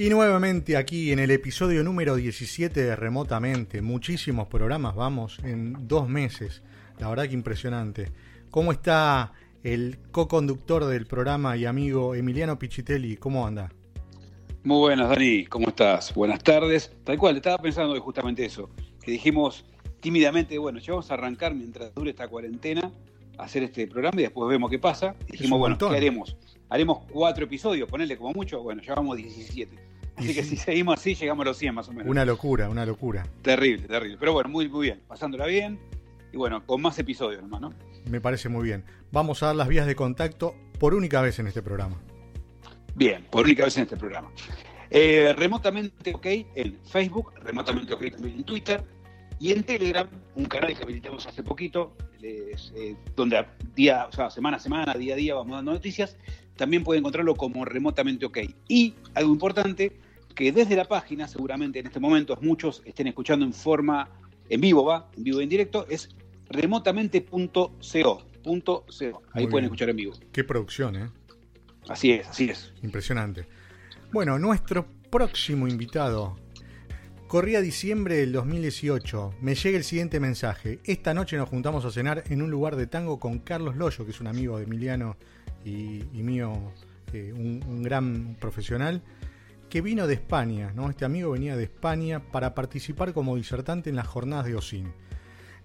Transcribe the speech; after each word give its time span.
Y 0.00 0.08
nuevamente 0.08 0.78
aquí 0.78 1.12
en 1.12 1.18
el 1.18 1.30
episodio 1.30 1.84
número 1.84 2.16
17 2.16 2.84
de 2.84 2.96
Remotamente, 2.96 3.82
muchísimos 3.82 4.48
programas, 4.48 4.94
vamos, 4.94 5.38
en 5.44 5.86
dos 5.88 6.08
meses, 6.08 6.62
la 6.98 7.10
verdad 7.10 7.28
que 7.28 7.34
impresionante. 7.34 8.10
¿Cómo 8.50 8.72
está 8.72 9.34
el 9.62 9.98
co-conductor 10.10 10.86
del 10.86 11.04
programa 11.04 11.54
y 11.58 11.66
amigo 11.66 12.14
Emiliano 12.14 12.58
Pichitelli? 12.58 13.18
¿Cómo 13.18 13.46
anda? 13.46 13.70
Muy 14.64 14.78
buenas, 14.78 15.10
Dani, 15.10 15.44
¿cómo 15.44 15.68
estás? 15.68 16.14
Buenas 16.14 16.42
tardes. 16.42 16.90
Tal 17.04 17.18
cual, 17.18 17.36
estaba 17.36 17.58
pensando 17.58 18.00
justamente 18.00 18.42
eso, 18.42 18.70
que 19.02 19.10
dijimos 19.10 19.66
tímidamente, 20.00 20.56
bueno, 20.56 20.78
ya 20.78 20.92
vamos 20.92 21.10
a 21.10 21.12
arrancar 21.12 21.54
mientras 21.54 21.94
dure 21.94 22.08
esta 22.08 22.26
cuarentena, 22.26 22.90
hacer 23.36 23.64
este 23.64 23.86
programa 23.86 24.18
y 24.18 24.22
después 24.22 24.48
vemos 24.48 24.70
qué 24.70 24.78
pasa. 24.78 25.14
Y 25.28 25.32
dijimos, 25.32 25.58
bueno, 25.58 25.76
¿qué 25.76 25.94
haremos? 25.94 26.38
Haremos 26.70 27.00
cuatro 27.12 27.44
episodios, 27.44 27.86
ponerle 27.86 28.16
como 28.16 28.32
mucho, 28.32 28.62
bueno, 28.62 28.80
ya 28.80 28.94
vamos 28.94 29.18
17. 29.18 29.89
Así 30.20 30.34
que 30.34 30.44
si 30.44 30.56
seguimos 30.56 30.98
así, 30.98 31.14
llegamos 31.14 31.44
a 31.44 31.48
los 31.48 31.58
100 31.58 31.74
más 31.74 31.88
o 31.88 31.92
menos. 31.92 32.10
Una 32.10 32.24
locura, 32.24 32.68
una 32.68 32.84
locura. 32.86 33.26
Terrible, 33.42 33.88
terrible. 33.88 34.16
Pero 34.18 34.32
bueno, 34.32 34.48
muy, 34.48 34.68
muy 34.68 34.86
bien. 34.86 35.00
Pasándola 35.08 35.46
bien. 35.46 35.78
Y 36.32 36.36
bueno, 36.36 36.64
con 36.64 36.80
más 36.82 36.98
episodios 36.98 37.42
nomás, 37.42 37.60
¿no? 37.60 37.74
Me 38.06 38.20
parece 38.20 38.48
muy 38.48 38.64
bien. 38.64 38.84
Vamos 39.12 39.42
a 39.42 39.46
dar 39.46 39.56
las 39.56 39.68
vías 39.68 39.86
de 39.86 39.94
contacto 39.94 40.54
por 40.78 40.94
única 40.94 41.20
vez 41.20 41.38
en 41.38 41.46
este 41.46 41.62
programa. 41.62 41.96
Bien, 42.94 43.24
por 43.30 43.44
única 43.44 43.64
vez 43.64 43.76
en 43.76 43.84
este 43.84 43.96
programa. 43.96 44.30
Eh, 44.90 45.34
remotamente 45.36 46.12
OK 46.14 46.26
en 46.26 46.78
Facebook, 46.84 47.32
remotamente 47.42 47.94
OK 47.94 48.10
también 48.10 48.38
en 48.38 48.44
Twitter 48.44 48.82
y 49.38 49.52
en 49.52 49.62
Telegram, 49.62 50.06
un 50.34 50.44
canal 50.44 50.76
que 50.76 50.82
habilitamos 50.82 51.26
hace 51.26 51.42
poquito, 51.42 51.96
eh, 52.22 52.94
donde 53.16 53.42
día, 53.74 54.06
o 54.06 54.12
sea, 54.12 54.28
semana 54.28 54.58
a 54.58 54.60
semana, 54.60 54.94
día 54.94 55.14
a 55.14 55.16
día 55.16 55.34
vamos 55.34 55.56
dando 55.56 55.72
noticias. 55.72 56.16
También 56.56 56.84
puede 56.84 56.98
encontrarlo 56.98 57.34
como 57.34 57.64
remotamente 57.64 58.26
OK. 58.26 58.38
Y 58.68 58.94
algo 59.14 59.32
importante, 59.32 59.98
que 60.40 60.52
desde 60.52 60.74
la 60.74 60.86
página, 60.86 61.28
seguramente 61.28 61.80
en 61.80 61.86
este 61.86 62.00
momento 62.00 62.38
muchos 62.40 62.80
estén 62.86 63.06
escuchando 63.08 63.44
en 63.44 63.52
forma 63.52 64.08
en 64.48 64.58
vivo, 64.58 64.86
va, 64.86 65.10
en 65.14 65.22
vivo 65.22 65.38
y 65.40 65.42
en 65.42 65.50
directo, 65.50 65.86
es 65.86 66.08
remotamente.co. 66.48 68.22
Ahí 69.34 69.46
pueden 69.48 69.64
escuchar 69.66 69.90
en 69.90 69.96
vivo. 69.96 70.14
Qué 70.32 70.42
producción, 70.42 70.96
¿eh? 70.96 71.10
Así 71.90 72.12
es, 72.12 72.26
así 72.26 72.48
es. 72.48 72.72
Impresionante. 72.82 73.46
Bueno, 74.12 74.38
nuestro 74.38 74.86
próximo 75.10 75.68
invitado. 75.68 76.38
Corría 77.28 77.60
diciembre 77.60 78.16
del 78.16 78.32
2018. 78.32 79.34
Me 79.42 79.54
llega 79.54 79.76
el 79.76 79.84
siguiente 79.84 80.20
mensaje. 80.20 80.78
Esta 80.84 81.12
noche 81.12 81.36
nos 81.36 81.50
juntamos 81.50 81.84
a 81.84 81.90
cenar 81.90 82.24
en 82.30 82.40
un 82.40 82.50
lugar 82.50 82.76
de 82.76 82.86
tango 82.86 83.20
con 83.20 83.40
Carlos 83.40 83.76
Loyo, 83.76 84.06
que 84.06 84.12
es 84.12 84.20
un 84.22 84.26
amigo 84.26 84.56
de 84.56 84.64
Emiliano 84.64 85.18
y, 85.66 86.02
mío, 86.14 86.72
eh, 87.12 87.30
un 87.34 87.82
gran 87.82 88.36
profesional 88.40 89.02
que 89.70 89.80
vino 89.80 90.08
de 90.08 90.14
España, 90.14 90.72
¿no? 90.74 90.90
Este 90.90 91.04
amigo 91.04 91.30
venía 91.30 91.56
de 91.56 91.62
España 91.62 92.20
para 92.32 92.54
participar 92.54 93.14
como 93.14 93.36
disertante 93.36 93.88
en 93.88 93.96
las 93.96 94.08
jornadas 94.08 94.46
de 94.46 94.56
OSIN. 94.56 94.92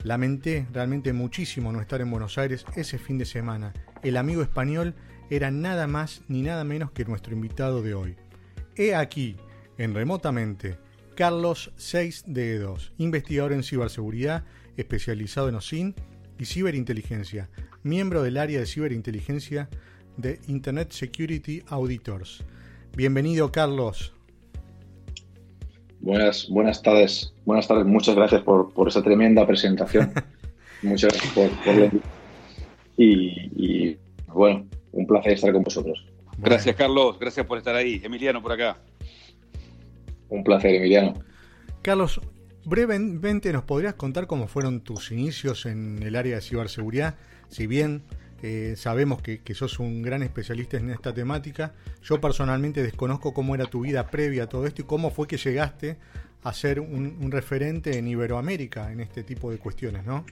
Lamenté 0.03 0.67
realmente 0.71 1.11
muchísimo 1.11 1.71
no 1.71 1.81
estar 1.81 2.01
en 2.01 2.11
Buenos 2.11 2.37
Aires 2.37 2.65
ese 2.75 2.99
fin 2.99 3.17
de 3.17 3.25
semana. 3.25 3.73
El 4.03 4.17
amigo 4.17 4.43
español 4.43 4.93
era 5.31 5.49
nada 5.49 5.87
más 5.87 6.21
ni 6.27 6.43
nada 6.43 6.63
menos 6.63 6.91
que 6.91 7.03
nuestro 7.03 7.33
invitado 7.33 7.81
de 7.81 7.95
hoy. 7.95 8.15
He 8.75 8.93
aquí, 8.93 9.37
en 9.79 9.95
remotamente, 9.95 10.77
Carlos 11.15 11.71
6 11.77 12.25
de 12.27 12.59
2 12.59 12.93
investigador 12.99 13.53
en 13.53 13.63
ciberseguridad, 13.63 14.43
especializado 14.77 15.49
en 15.49 15.55
OSIN 15.55 15.95
y 16.37 16.45
ciberinteligencia, 16.45 17.49
miembro 17.81 18.21
del 18.21 18.37
área 18.37 18.59
de 18.59 18.67
ciberinteligencia 18.67 19.67
de 20.15 20.39
Internet 20.47 20.91
Security 20.91 21.63
Auditors. 21.69 22.45
Bienvenido, 22.95 23.51
Carlos. 23.51 24.13
Buenas, 25.99 26.47
buenas 26.49 26.81
tardes. 26.81 27.33
Buenas 27.43 27.67
tardes. 27.67 27.85
Muchas 27.85 28.15
gracias 28.15 28.41
por, 28.43 28.71
esa 28.87 29.03
tremenda 29.03 29.45
presentación. 29.45 30.13
Muchas 30.81 31.11
gracias 31.11 31.33
por, 31.33 31.49
por 31.63 32.01
y, 32.97 33.27
y, 33.55 33.97
bueno, 34.27 34.65
un 34.93 35.05
placer 35.07 35.33
estar 35.33 35.51
con 35.51 35.63
vosotros. 35.63 36.05
Gracias, 36.37 36.75
Carlos. 36.77 37.19
Gracias 37.19 37.45
por 37.45 37.57
estar 37.57 37.75
ahí. 37.75 37.99
Emiliano, 38.01 38.41
por 38.41 38.53
acá. 38.53 38.77
Un 40.29 40.43
placer, 40.43 40.75
Emiliano. 40.75 41.15
Carlos, 41.81 42.21
brevemente 42.63 43.51
nos 43.51 43.63
podrías 43.63 43.95
contar 43.95 44.25
cómo 44.25 44.47
fueron 44.47 44.81
tus 44.81 45.11
inicios 45.11 45.65
en 45.65 46.01
el 46.01 46.15
área 46.15 46.35
de 46.35 46.41
ciberseguridad. 46.41 47.15
Si 47.49 47.67
bien 47.67 48.03
eh, 48.47 48.75
sabemos 48.75 49.23
que, 49.23 49.41
sos 49.55 49.79
un 49.79 50.03
gran 50.03 50.21
especialista 50.21 50.77
en 50.77 50.91
esta 50.91 51.11
temática. 51.11 51.73
Yo 52.03 52.21
personalmente 52.21 52.83
desconozco 52.83 53.33
cómo 53.33 53.55
era 53.55 53.65
tu 53.65 53.81
vida 53.81 54.05
previa 54.11 54.43
a 54.43 54.49
todo 54.49 54.67
esto 54.67 54.83
y 54.83 54.85
cómo 54.85 55.09
fue 55.09 55.27
que 55.27 55.37
llegaste 55.37 55.97
a 56.43 56.53
ser 56.53 56.79
un, 56.79 57.31
referente 57.31 57.97
en 57.97 58.07
Iberoamérica 58.07 58.91
en 58.91 58.99
este 58.99 59.23
tipo 59.23 59.49
de 59.49 59.57
cuestiones, 59.57 60.05
¿no? 60.05 60.27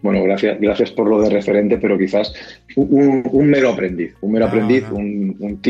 Bueno, 0.00 0.22
gracias, 0.22 0.60
gracias 0.60 0.92
por 0.92 1.08
lo 1.08 1.20
de 1.22 1.30
referente, 1.30 1.76
pero 1.78 1.98
quizás 1.98 2.32
un, 2.76 3.24
mero 3.48 3.70
aprendiz, 3.70 4.14
un 4.20 4.30
mero 4.30 4.46
aprendiz, 4.46 4.84
Un, 4.92 5.36
un, 5.40 5.60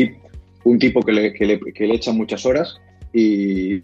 un 0.65 0.77
tipo 0.79 1.01
que 1.01 1.11
le, 1.11 1.33
que, 1.33 1.45
le, 1.45 1.59
que 1.59 1.87
le, 1.87 1.95
echa 1.95 2.11
muchas 2.11 2.45
horas 2.45 2.79
y, 3.11 3.81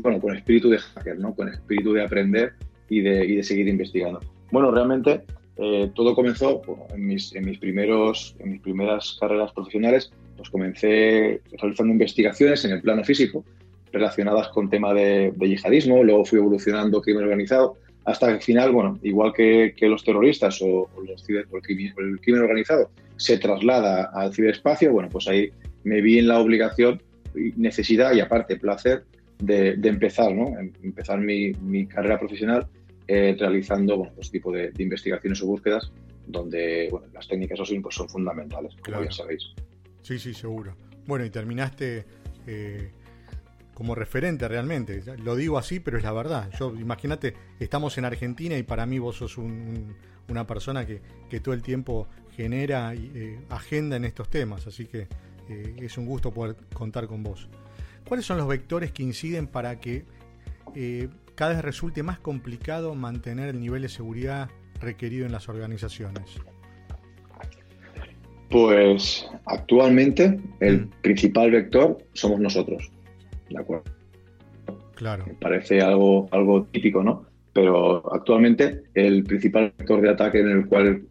bueno, 0.00 0.18
con 0.18 0.34
espíritu 0.34 0.70
de 0.70 0.78
hacker, 0.78 1.18
¿no? 1.18 1.34
Con 1.34 1.50
espíritu 1.50 1.92
de 1.92 2.02
aprender 2.02 2.54
y 2.88 3.02
de, 3.02 3.26
y 3.26 3.36
de 3.36 3.42
seguir 3.42 3.68
investigando. 3.68 4.20
Bueno, 4.50 4.70
realmente 4.70 5.20
eh, 5.58 5.90
todo 5.94 6.14
comenzó 6.14 6.60
en, 6.94 7.06
mis, 7.06 7.32
primeros, 7.58 8.36
en 8.40 8.52
mis 8.52 8.60
primeras 8.60 9.16
carreras 9.18 9.52
profesionales, 9.52 10.10
pues 10.36 10.50
comencé 10.50 11.40
realizando 11.52 11.92
investigaciones 11.92 12.64
en 12.66 12.72
el 12.72 12.82
plano 12.82 13.02
físico 13.04 13.42
relacionadas 13.90 14.48
con 14.48 14.68
tema 14.68 14.92
de, 14.92 15.32
yihadismo, 15.40 16.04
luego 16.04 16.26
fui 16.26 16.38
evolucionando 16.38 17.00
crimen 17.00 17.24
organizado, 17.24 17.78
hasta 18.04 18.26
que 18.26 18.32
al 18.34 18.42
final, 18.42 18.72
bueno, 18.72 18.98
igual 19.02 19.32
que, 19.32 19.74
los 19.80 20.04
terroristas 20.04 20.60
o, 20.60 20.90
los 21.06 21.24
el, 21.28 22.20
crimen, 22.20 22.42
organizado 22.42 22.90
se 23.16 23.38
traslada 23.38 24.10
al 24.12 24.34
ciberespacio, 24.34 24.92
bueno, 24.92 25.08
pues 25.08 25.26
ahí 25.26 25.50
me 25.84 26.02
vi 26.02 26.18
en 26.18 26.28
la 26.28 26.38
obligación, 26.38 27.00
necesidad 27.56 28.14
y 28.14 28.20
aparte 28.20 28.56
placer 28.56 29.04
de, 29.38 29.78
empezar, 29.82 30.34
¿no? 30.34 30.58
Em, 30.58 30.72
empezar 30.82 31.18
mi 31.18 31.86
carrera 31.86 32.18
profesional 32.18 32.66
eh, 33.08 33.36
realizando 33.38 33.98
bueno, 33.98 34.12
pues, 34.14 34.30
tipo 34.30 34.50
de, 34.50 34.72
investigaciones 34.78 35.40
o 35.42 35.46
búsquedas 35.46 35.92
donde 36.26 36.88
bueno, 36.90 37.06
las 37.12 37.28
técnicas 37.28 37.60
OSINT 37.60 37.82
pues, 37.82 37.94
son 37.94 38.08
fundamentales, 38.08 38.74
como 38.84 39.04
ya 39.04 39.12
sabéis. 39.12 39.52
Sí, 40.02 40.18
sí, 40.18 40.34
seguro. 40.34 40.74
Bueno, 41.06 41.24
y 41.24 41.30
terminaste 41.30 42.04
eh, 42.48 42.90
como 43.74 43.94
referente 43.94 44.48
realmente. 44.48 45.04
Lo 45.18 45.36
digo 45.36 45.56
así, 45.56 45.78
pero 45.78 45.98
es 45.98 46.02
la 46.02 46.12
verdad. 46.12 46.50
Yo, 46.58 46.74
imagínate, 46.74 47.34
estamos 47.60 47.96
en 47.98 48.06
Argentina 48.06 48.58
y 48.58 48.64
para 48.64 48.86
mí 48.86 48.98
vos 48.98 49.18
sos 49.18 49.38
una 49.38 50.46
persona 50.48 50.84
que, 50.84 51.00
que, 51.30 51.38
todo 51.38 51.54
el 51.54 51.62
tiempo 51.62 52.08
genera 52.36 52.92
eh, 52.92 53.38
agenda 53.50 53.94
en 53.96 54.04
estos 54.04 54.28
temas, 54.28 54.66
así 54.66 54.86
que 54.86 55.06
es 55.48 55.96
un 55.96 56.06
gusto 56.06 56.34
poder 56.34 56.56
contar 56.74 57.06
con 57.06 57.22
vos. 57.22 57.48
¿Cuáles 58.08 58.26
son 58.26 58.36
los 58.36 58.48
vectores 58.48 58.90
que 58.90 59.04
inciden 59.04 59.46
para 59.46 59.78
que 59.78 60.04
cada 61.36 61.52
vez 61.52 61.62
resulte 61.62 62.02
más 62.02 62.18
complicado 62.18 62.94
mantener 62.94 63.50
el 63.50 63.60
nivel 63.60 63.82
de 63.82 63.88
seguridad 63.88 64.48
requerido 64.80 65.26
en 65.26 65.32
las 65.32 65.48
organizaciones? 65.48 66.40
Pues 68.50 69.28
actualmente 69.44 70.40
el 70.60 70.86
mm. 70.86 70.90
principal 71.02 71.50
vector 71.50 71.98
somos 72.14 72.40
nosotros. 72.40 72.90
¿De 73.50 73.58
acuerdo? 73.58 73.84
Claro. 74.94 75.24
Me 75.26 75.34
parece 75.34 75.80
algo, 75.82 76.26
algo 76.32 76.64
típico, 76.64 77.02
¿no? 77.04 77.26
Pero 77.52 78.12
actualmente 78.14 78.82
el 78.94 79.22
principal 79.24 79.72
vector 79.76 80.00
de 80.00 80.10
ataque 80.10 80.40
en 80.40 80.48
el 80.48 80.66
cual 80.66 81.02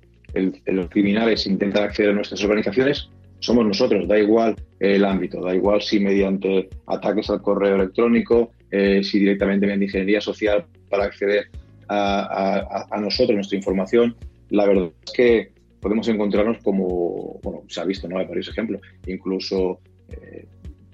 los 0.66 0.90
criminales 0.90 1.46
intentan 1.46 1.84
acceder 1.84 2.12
a 2.12 2.14
nuestras 2.14 2.44
organizaciones 2.44 3.10
somos 3.40 3.66
nosotros, 3.66 4.08
da 4.08 4.18
igual 4.18 4.56
el 4.80 5.06
ámbito, 5.06 5.42
da 5.42 5.54
igual 5.54 5.82
si 5.82 6.00
mediante 6.00 6.70
ataques 6.88 7.30
al 7.30 7.42
correo 7.42 7.76
electrónico, 7.76 8.52
eh, 8.76 9.04
si 9.04 9.20
directamente 9.20 9.66
mediante 9.66 9.86
ingeniería 9.86 10.20
social 10.20 10.66
para 10.90 11.06
acceder 11.06 11.50
a, 11.88 12.98
nosotros, 13.00 13.36
nuestra 13.36 13.58
información. 13.58 14.16
La 14.50 14.66
verdad 14.66 14.92
es 15.06 15.12
que 15.14 15.52
podemos 15.80 16.08
encontrarnos 16.08 16.58
como, 16.64 17.40
bueno, 17.44 17.64
se 17.68 17.80
ha 17.80 17.86
visto, 17.86 18.08
¿no? 18.08 18.18
Hay 18.18 18.26
varios 18.26 18.50
ejemplos, 18.50 18.82
incluso 19.06 19.80
eh, 20.10 20.46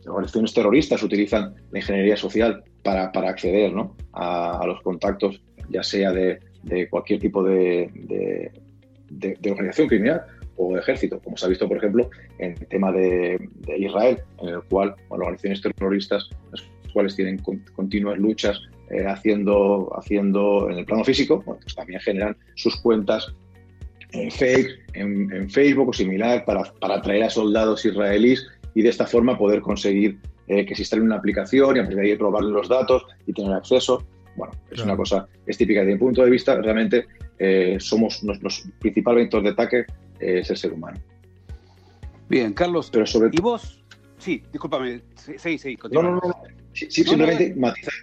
organizaciones 0.05 0.53
terroristas 0.53 1.01
utilizan 1.01 1.55
la 1.71 1.79
ingeniería 1.79 2.17
social 2.17 2.63
para, 2.83 3.05
acceder 3.05 3.73
a, 4.13 4.63
los 4.65 4.81
contactos, 4.81 5.41
ya 5.69 5.83
sea 5.83 6.11
de, 6.11 6.39
cualquier 6.89 7.19
tipo 7.19 7.43
de, 7.43 8.51
organización 9.49 9.87
criminal 9.87 10.23
o 10.57 10.77
ejército, 10.77 11.19
como 11.19 11.37
se 11.37 11.45
ha 11.45 11.49
visto, 11.49 11.67
por 11.67 11.77
ejemplo, 11.77 12.09
en 12.37 12.51
el 12.51 12.67
tema 12.67 12.91
de, 12.91 13.39
Israel, 13.77 14.19
en 14.39 14.49
el 14.49 14.61
cual 14.63 14.95
organizaciones 15.09 15.61
terroristas, 15.61 16.29
las 16.51 16.61
cuales 16.91 17.15
tienen 17.15 17.41
continuas 17.75 18.17
luchas 18.17 18.59
eh, 18.89 19.05
haciendo, 19.05 19.89
haciendo 19.97 20.69
en 20.69 20.79
el 20.79 20.85
plano 20.85 21.03
físico, 21.03 21.41
pues 21.43 21.75
también 21.75 21.99
generan 22.01 22.35
sus 22.55 22.75
cuentas 22.77 23.33
en 24.11 24.29
fake, 24.29 24.69
en, 24.93 25.49
Facebook 25.49 25.89
o 25.89 25.93
similar, 25.93 26.43
para, 26.45 26.63
para 26.79 26.95
atraer 26.95 27.23
a 27.23 27.29
soldados 27.29 27.85
israelíes 27.85 28.45
y 28.75 28.81
de 28.81 28.89
esta 28.89 29.05
forma 29.05 29.37
poder 29.37 29.61
conseguir 29.61 30.19
eh, 30.47 30.65
que 30.65 30.75
se 30.75 30.81
instale 30.81 31.03
una 31.03 31.15
aplicación 31.15 31.75
y 31.75 31.79
a 31.79 31.83
partir 31.83 31.97
de 31.97 32.07
ahí 32.07 32.15
robarle 32.15 32.51
los 32.51 32.67
datos 32.67 33.05
y 33.25 33.33
tener 33.33 33.53
acceso. 33.53 34.05
Bueno, 34.35 34.53
es 34.69 34.81
una 34.81 34.97
cosa, 34.97 35.27
es 35.45 35.57
típica. 35.57 35.81
Desde 35.81 35.93
mi 35.93 35.99
punto 35.99 36.23
de 36.23 36.29
vista, 36.29 36.59
realmente 36.61 37.05
eh, 37.39 37.77
somos 37.79 38.23
nuestro 38.23 38.49
principal 38.79 39.15
vector 39.15 39.43
de 39.43 39.49
ataque 39.49 39.85
es 40.19 40.49
el 40.49 40.57
ser 40.57 40.73
humano. 40.73 40.99
Bien, 42.29 42.53
Carlos. 42.53 42.89
Pero 42.91 43.05
sobre... 43.05 43.29
¿Y 43.31 43.41
vos? 43.41 43.81
Sí, 44.17 44.43
discúlpame. 44.51 45.01
Sí, 45.37 45.57
sí, 45.57 45.75
continúa. 45.75 46.03
No, 46.03 46.11
no, 46.11 46.21
no. 46.27 46.60
Sí, 46.73 46.87
simplemente 46.89 47.53
matizar 47.55 47.93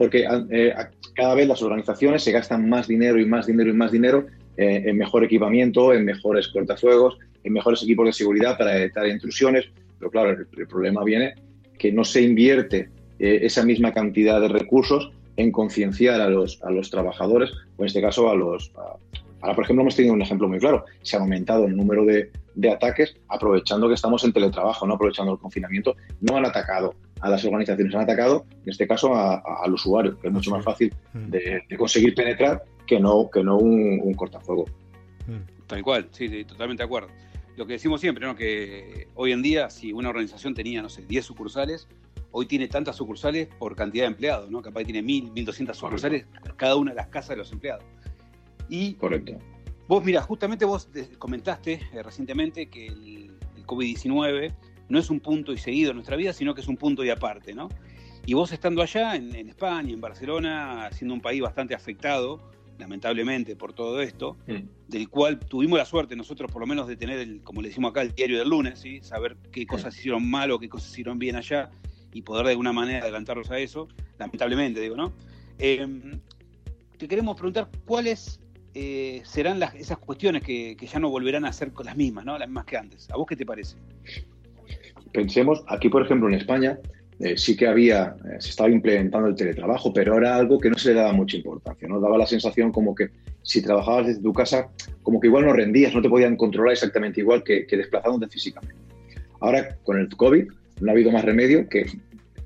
porque 0.00 0.26
eh, 0.50 0.72
cada 1.12 1.34
vez 1.34 1.46
las 1.46 1.60
organizaciones 1.60 2.22
se 2.22 2.32
gastan 2.32 2.66
más 2.70 2.88
dinero 2.88 3.20
y 3.20 3.26
más 3.26 3.46
dinero 3.46 3.68
y 3.68 3.74
más 3.74 3.92
dinero 3.92 4.28
eh, 4.56 4.84
en 4.86 4.96
mejor 4.96 5.24
equipamiento, 5.24 5.92
en 5.92 6.06
mejores 6.06 6.48
cortafuegos, 6.48 7.18
en 7.44 7.52
mejores 7.52 7.82
equipos 7.82 8.06
de 8.06 8.14
seguridad 8.14 8.56
para 8.56 8.70
detectar 8.70 9.06
intrusiones. 9.08 9.66
Pero 9.98 10.10
claro, 10.10 10.30
el, 10.30 10.66
problema 10.66 11.04
viene 11.04 11.34
que 11.78 11.92
no 11.92 12.04
se 12.04 12.22
invierte 12.22 12.88
eh, 13.18 13.40
esa 13.42 13.62
misma 13.62 13.92
cantidad 13.92 14.40
de 14.40 14.48
recursos 14.48 15.12
en 15.36 15.52
concienciar 15.52 16.22
a 16.22 16.30
los, 16.30 16.62
a 16.62 16.70
los 16.70 16.88
trabajadores, 16.88 17.50
o 17.76 17.82
en 17.82 17.88
este 17.88 18.00
caso 18.00 18.30
a 18.30 18.34
los... 18.34 18.72
ahora, 19.42 19.54
por 19.54 19.64
ejemplo, 19.64 19.82
hemos 19.82 19.96
tenido 19.96 20.14
un 20.14 20.22
ejemplo 20.22 20.48
muy 20.48 20.60
claro. 20.60 20.86
Se 21.02 21.18
ha 21.18 21.20
aumentado 21.20 21.66
el 21.66 21.76
número 21.76 22.06
de, 22.06 22.30
de 22.54 22.70
ataques 22.70 23.16
aprovechando 23.28 23.88
que 23.88 23.94
estamos 23.94 24.24
en 24.24 24.32
teletrabajo, 24.32 24.86
no 24.86 24.94
aprovechando 24.94 25.32
el 25.32 25.38
confinamiento. 25.38 25.96
No 26.20 26.36
han 26.36 26.46
atacado 26.46 26.94
a 27.20 27.30
las 27.30 27.44
organizaciones, 27.44 27.94
han 27.94 28.02
atacado, 28.02 28.46
en 28.64 28.70
este 28.70 28.86
caso, 28.86 29.14
al 29.14 29.72
usuario, 29.72 30.18
que 30.18 30.28
es 30.28 30.32
mucho 30.32 30.50
más 30.50 30.64
fácil 30.64 30.94
mm. 31.12 31.30
de, 31.30 31.64
conseguir 31.78 32.14
penetrar 32.14 32.64
que 32.86 32.98
no, 32.98 33.30
que 33.30 33.44
no 33.44 33.58
un, 33.58 34.14
cortafuego. 34.14 34.64
Mm. 35.26 35.66
Tal 35.66 35.82
cual, 35.82 36.08
sí, 36.10 36.44
totalmente 36.44 36.82
de 36.82 36.86
acuerdo. 36.86 37.08
Lo 37.56 37.66
que 37.66 37.74
decimos 37.74 38.00
siempre, 38.00 38.26
¿no? 38.26 38.34
que 38.34 39.08
hoy 39.14 39.32
en 39.32 39.42
día, 39.42 39.70
si 39.70 39.92
una 39.92 40.08
organización 40.08 40.54
tenía, 40.54 40.82
no 40.82 40.88
sé, 40.88 41.02
10 41.02 41.24
sucursales, 41.24 41.88
hoy 42.32 42.46
tiene 42.46 42.68
tantas 42.68 42.96
sucursales 42.96 43.48
por 43.58 43.76
cantidad 43.76 44.04
de 44.04 44.08
empleados, 44.08 44.50
¿no? 44.50 44.62
Capaz 44.62 44.84
tiene 44.84 45.02
1.000, 45.02 45.32
1.200 45.34 45.74
sucursales, 45.74 46.26
cada 46.56 46.76
una 46.76 46.92
de 46.92 46.96
las 46.96 47.08
casas 47.08 47.30
de 47.30 47.36
los 47.36 47.52
empleados. 47.52 47.84
Y 48.68 48.94
Correcto. 48.94 49.38
Vos, 49.90 50.04
mira, 50.04 50.22
justamente 50.22 50.64
vos 50.64 50.88
comentaste 51.18 51.80
eh, 51.92 52.00
recientemente 52.04 52.68
que 52.68 52.86
el, 52.86 53.32
el 53.56 53.66
COVID-19 53.66 54.54
no 54.88 55.00
es 55.00 55.10
un 55.10 55.18
punto 55.18 55.52
y 55.52 55.58
seguido 55.58 55.90
en 55.90 55.96
nuestra 55.96 56.14
vida, 56.14 56.32
sino 56.32 56.54
que 56.54 56.60
es 56.60 56.68
un 56.68 56.76
punto 56.76 57.04
y 57.04 57.10
aparte, 57.10 57.54
¿no? 57.54 57.68
Y 58.24 58.34
vos 58.34 58.52
estando 58.52 58.82
allá, 58.82 59.16
en, 59.16 59.34
España, 59.48 59.92
en 59.92 60.00
Barcelona, 60.00 60.90
siendo 60.92 61.12
un 61.12 61.20
país 61.20 61.42
bastante 61.42 61.74
afectado, 61.74 62.40
lamentablemente, 62.78 63.56
por 63.56 63.72
todo 63.72 64.00
esto, 64.00 64.36
mm. 64.46 64.86
del 64.86 65.08
cual 65.08 65.40
tuvimos 65.40 65.76
la 65.76 65.84
suerte 65.84 66.14
nosotros, 66.14 66.52
por 66.52 66.60
lo 66.60 66.68
menos, 66.68 66.86
de 66.86 66.94
tener, 66.94 67.18
el, 67.18 67.42
como 67.42 67.60
le 67.60 67.70
decimos 67.70 67.90
acá, 67.90 68.02
el 68.02 68.14
diario 68.14 68.38
del 68.38 68.48
lunes, 68.48 68.78
¿sí? 68.78 69.00
saber 69.02 69.38
qué 69.50 69.66
cosas 69.66 69.98
hicieron 69.98 70.24
mal 70.30 70.52
o 70.52 70.60
qué 70.60 70.68
cosas 70.68 70.92
hicieron 70.92 71.18
bien 71.18 71.34
allá 71.34 71.68
y 72.12 72.22
poder 72.22 72.44
de 72.46 72.52
alguna 72.52 72.72
manera 72.72 73.00
adelantarlos 73.02 73.50
a 73.50 73.58
eso, 73.58 73.88
lamentablemente, 74.20 74.80
digo, 74.80 74.94
¿no? 74.94 75.12
Em, 75.58 76.20
te 76.96 77.08
queremos 77.08 77.34
preguntar 77.34 77.68
cuáles 77.84 78.38
eh, 78.74 79.22
serán 79.24 79.60
esas 79.74 79.98
cuestiones 79.98 80.42
que, 80.42 80.76
que, 80.78 80.86
ya 80.86 80.98
no 80.98 81.10
volverán 81.10 81.44
a 81.44 81.52
ser 81.52 81.72
las 81.84 81.96
mismas, 81.96 82.24
¿no? 82.24 82.38
Las 82.38 82.48
mismas 82.48 82.64
que 82.64 82.76
antes. 82.76 83.10
¿A 83.10 83.16
vos 83.16 83.26
qué 83.26 83.36
te 83.36 83.46
parece? 83.46 83.76
pensemos, 85.12 85.62
aquí 85.68 85.88
por 85.88 86.02
ejemplo 86.02 86.28
en 86.28 86.34
España 86.34 86.78
eh, 87.18 87.36
sí 87.36 87.56
que 87.56 87.66
había, 87.66 88.16
eh, 88.24 88.36
se 88.38 88.50
estaba 88.50 88.70
implementando 88.70 89.28
el 89.28 89.34
teletrabajo, 89.34 89.92
pero 89.92 90.16
era 90.16 90.36
algo 90.36 90.58
que 90.58 90.70
no 90.70 90.78
se 90.78 90.90
le 90.90 91.00
daba 91.00 91.12
mucha 91.12 91.36
importancia, 91.36 91.86
¿no? 91.86 92.00
Daba 92.00 92.16
la 92.16 92.26
sensación 92.26 92.72
como 92.72 92.94
que 92.94 93.10
si 93.42 93.60
trabajabas 93.60 94.06
desde 94.06 94.22
tu 94.22 94.32
casa, 94.32 94.70
como 95.02 95.20
que 95.20 95.26
igual 95.26 95.44
no 95.44 95.52
rendías, 95.52 95.94
no 95.94 96.00
te 96.00 96.08
podían 96.08 96.36
controlar 96.36 96.72
exactamente 96.72 97.20
igual 97.20 97.44
que, 97.44 97.66
que 97.66 97.76
desplazándote 97.76 98.28
físicamente. 98.28 98.76
Ahora, 99.40 99.76
con 99.82 99.98
el 99.98 100.08
COVID, 100.08 100.44
no 100.80 100.88
ha 100.88 100.92
habido 100.92 101.10
más 101.10 101.24
remedio 101.24 101.68
que 101.68 101.86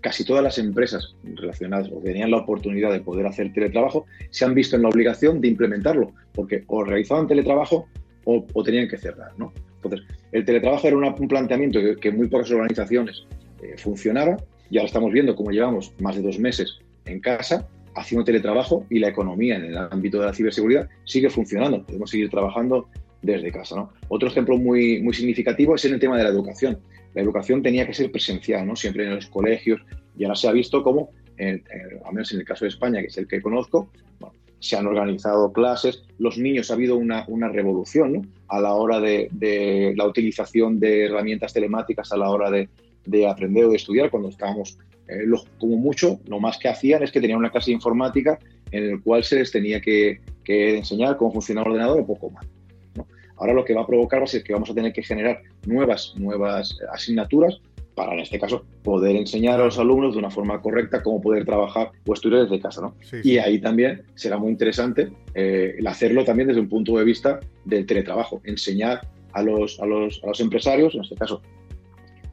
casi 0.05 0.23
todas 0.23 0.45
las 0.45 0.59
empresas 0.59 1.17
relacionadas 1.23 1.89
o 1.91 1.99
tenían 1.99 2.31
la 2.31 2.37
oportunidad 2.37 2.93
de 2.93 3.01
poder 3.01 3.27
hacer 3.27 3.51
teletrabajo 3.55 4.05
se 4.29 4.45
han 4.45 4.53
visto 4.53 4.77
en 4.77 4.83
la 4.83 4.91
obligación 4.91 5.41
de 5.41 5.49
implementarlo, 5.49 6.13
porque 6.35 6.63
o 6.67 6.85
realizaban 6.85 7.27
teletrabajo 7.27 7.89
o, 8.27 8.45
tenían 8.63 8.87
que 8.87 8.99
cerrar, 8.99 9.33
¿no? 9.39 9.55
Entonces, 9.77 10.07
el 10.33 10.45
teletrabajo 10.45 10.89
era 10.89 10.97
un 10.99 11.27
planteamiento 11.27 11.81
que, 11.99 12.09
en 12.11 12.19
muy 12.19 12.29
pocas 12.29 12.51
organizaciones 12.51 13.25
eh, 13.63 13.77
funcionaba 13.79 14.37
y 14.69 14.77
ahora 14.77 14.89
estamos 14.89 15.11
viendo 15.11 15.35
cómo 15.35 15.51
llevamos 15.51 15.95
más 16.01 16.17
de 16.17 16.23
dos 16.23 16.39
meses 16.39 16.81
en 17.07 17.21
casa 17.21 17.67
haciendo 17.95 18.27
teletrabajo 18.27 18.85
y 18.91 18.99
la 18.99 19.09
economía 19.09 19.57
en 19.57 19.65
el 19.65 19.79
ámbito 19.79 20.21
de 20.21 20.27
la 20.27 20.35
ciberseguridad 20.35 20.87
sigue 21.05 21.31
funcionando. 21.31 21.83
Podemos 21.83 22.11
seguir 22.11 22.29
trabajando 22.29 22.89
desde 23.23 23.51
casa. 23.51 23.89
Otro 24.09 24.29
ejemplo 24.29 24.59
muy, 24.59 25.01
muy 25.03 25.15
significativo 25.15 25.75
es 25.77 25.85
en 25.87 25.95
el 25.95 26.01
tema 26.01 26.19
de 26.19 26.25
la 26.25 26.29
educación. 26.29 26.79
La 27.15 27.23
educación 27.23 27.63
tenía 27.63 27.87
que 27.87 27.95
ser 27.95 28.11
presencial, 28.11 28.67
¿no? 28.67 28.77
siempre 28.77 29.05
en 29.05 29.17
los 29.17 29.27
colegios, 29.27 29.81
y 30.17 30.25
ahora 30.25 30.37
se 30.37 30.49
ha 30.49 30.53
visto 30.53 30.83
cómo, 30.83 31.11
al 31.39 32.13
menos 32.13 32.33
en 32.33 32.41
el 32.41 32.45
caso 32.45 32.65
de 32.65 32.71
España, 32.71 33.01
que 33.01 33.07
es 33.07 33.19
el 33.19 33.27
que 33.27 33.41
conozco, 33.41 33.91
se 34.65 34.77
han 34.77 34.87
organizado 34.87 35.53
clases, 35.53 36.03
los 36.19 36.39
niños 36.39 36.71
ha 36.71 36.75
habido 36.75 36.97
una, 36.97 37.49
revolución 37.51 38.31
a 38.49 38.61
la 38.61 38.73
hora 38.73 38.99
de, 38.99 39.93
la 39.95 40.07
utilización 40.07 40.81
de 40.81 41.05
herramientas 41.05 41.53
telemáticas, 41.53 42.11
a 42.13 42.17
la 42.17 42.31
hora 42.31 42.51
de, 42.51 43.27
aprender 43.27 43.67
o 43.67 43.71
de 43.71 43.77
estudiar, 43.77 44.11
cuando 44.11 44.31
estábamos, 44.31 44.79
eh, 45.07 45.27
como 45.59 45.77
mucho, 45.77 46.19
lo 46.27 46.41
más 46.41 46.57
que 46.57 46.69
hacían 46.69 47.03
es 47.03 47.13
que 47.13 47.21
tenían 47.21 47.39
una 47.39 47.51
clase 47.51 47.73
informática 47.73 48.39
en 48.71 48.85
el 48.85 49.03
cual 49.03 49.23
se 49.23 49.37
les 49.37 49.53
tenía 49.53 49.83
que, 49.83 50.21
enseñar 50.47 51.19
cómo 51.19 51.33
funcionaba 51.33 51.67
el 51.67 51.73
ordenador 51.73 52.01
un 52.01 52.07
poco 52.07 52.31
más. 52.31 52.47
Ahora 53.37 53.53
lo 53.53 53.65
que 53.65 53.75
va 53.75 53.83
a 53.83 53.87
provocar 53.87 54.21
va 54.21 54.25
a 54.25 54.29
ser 54.29 54.43
que 54.43 54.53
vamos 54.53 54.71
a 54.71 54.75
tener 54.75 54.93
que 54.93 55.03
generar 55.03 55.43
nuevas, 55.67 56.15
nuevas 56.17 56.79
asignaturas 56.93 57.61
para 57.95 58.13
en 58.13 58.21
este 58.21 58.39
caso 58.39 58.65
poder 58.83 59.17
enseñar 59.17 59.61
a 59.61 59.67
los 59.67 59.79
alumnos 59.79 60.15
de 60.15 60.19
una 60.19 60.31
forma 60.31 60.61
correcta 60.61 61.03
cómo 61.03 61.21
poder 61.21 61.45
trabajar 61.45 61.93
o 62.07 62.13
estudiar 62.13 62.43
desde 62.43 62.61
casa. 62.61 62.81
¿no? 62.81 62.95
Y 63.23 63.39
ahí 63.39 63.61
también 63.61 64.03
será 64.15 64.37
muy 64.37 64.51
interesante 64.51 65.13
eh, 65.35 65.77
el 65.79 65.87
hacerlo 65.87 66.25
también 66.25 66.49
desde 66.49 66.61
un 66.61 66.69
punto 66.69 66.99
de 66.99 67.05
vista 67.05 67.41
del 67.65 67.87
teletrabajo, 67.87 68.41
enseñar 68.45 69.07
a 69.33 69.43
los, 69.43 69.81
a 69.81 69.87
los, 69.87 70.23
a 70.23 70.29
los 70.29 70.41
empresarios, 70.41 70.95
en 70.95 71.03
este 71.03 71.17
caso, 71.17 71.43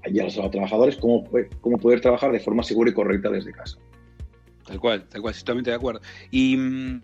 y 0.06 0.20
a 0.20 0.24
los 0.24 0.34
trabajadores, 0.34 0.98
cómo, 0.98 1.24
cómo 1.62 1.78
poder 1.78 2.02
trabajar 2.02 2.32
de 2.32 2.40
forma 2.40 2.64
segura 2.64 2.90
y 2.90 2.94
correcta 2.94 3.30
desde 3.30 3.52
casa. 3.52 3.78
Tal 4.66 4.80
cual, 4.80 5.08
tal 5.10 5.22
cual, 5.22 5.34
totalmente 5.34 5.70
de 5.70 5.76
acuerdo. 5.76 6.02
Y 6.30 6.58
mm, 6.58 7.02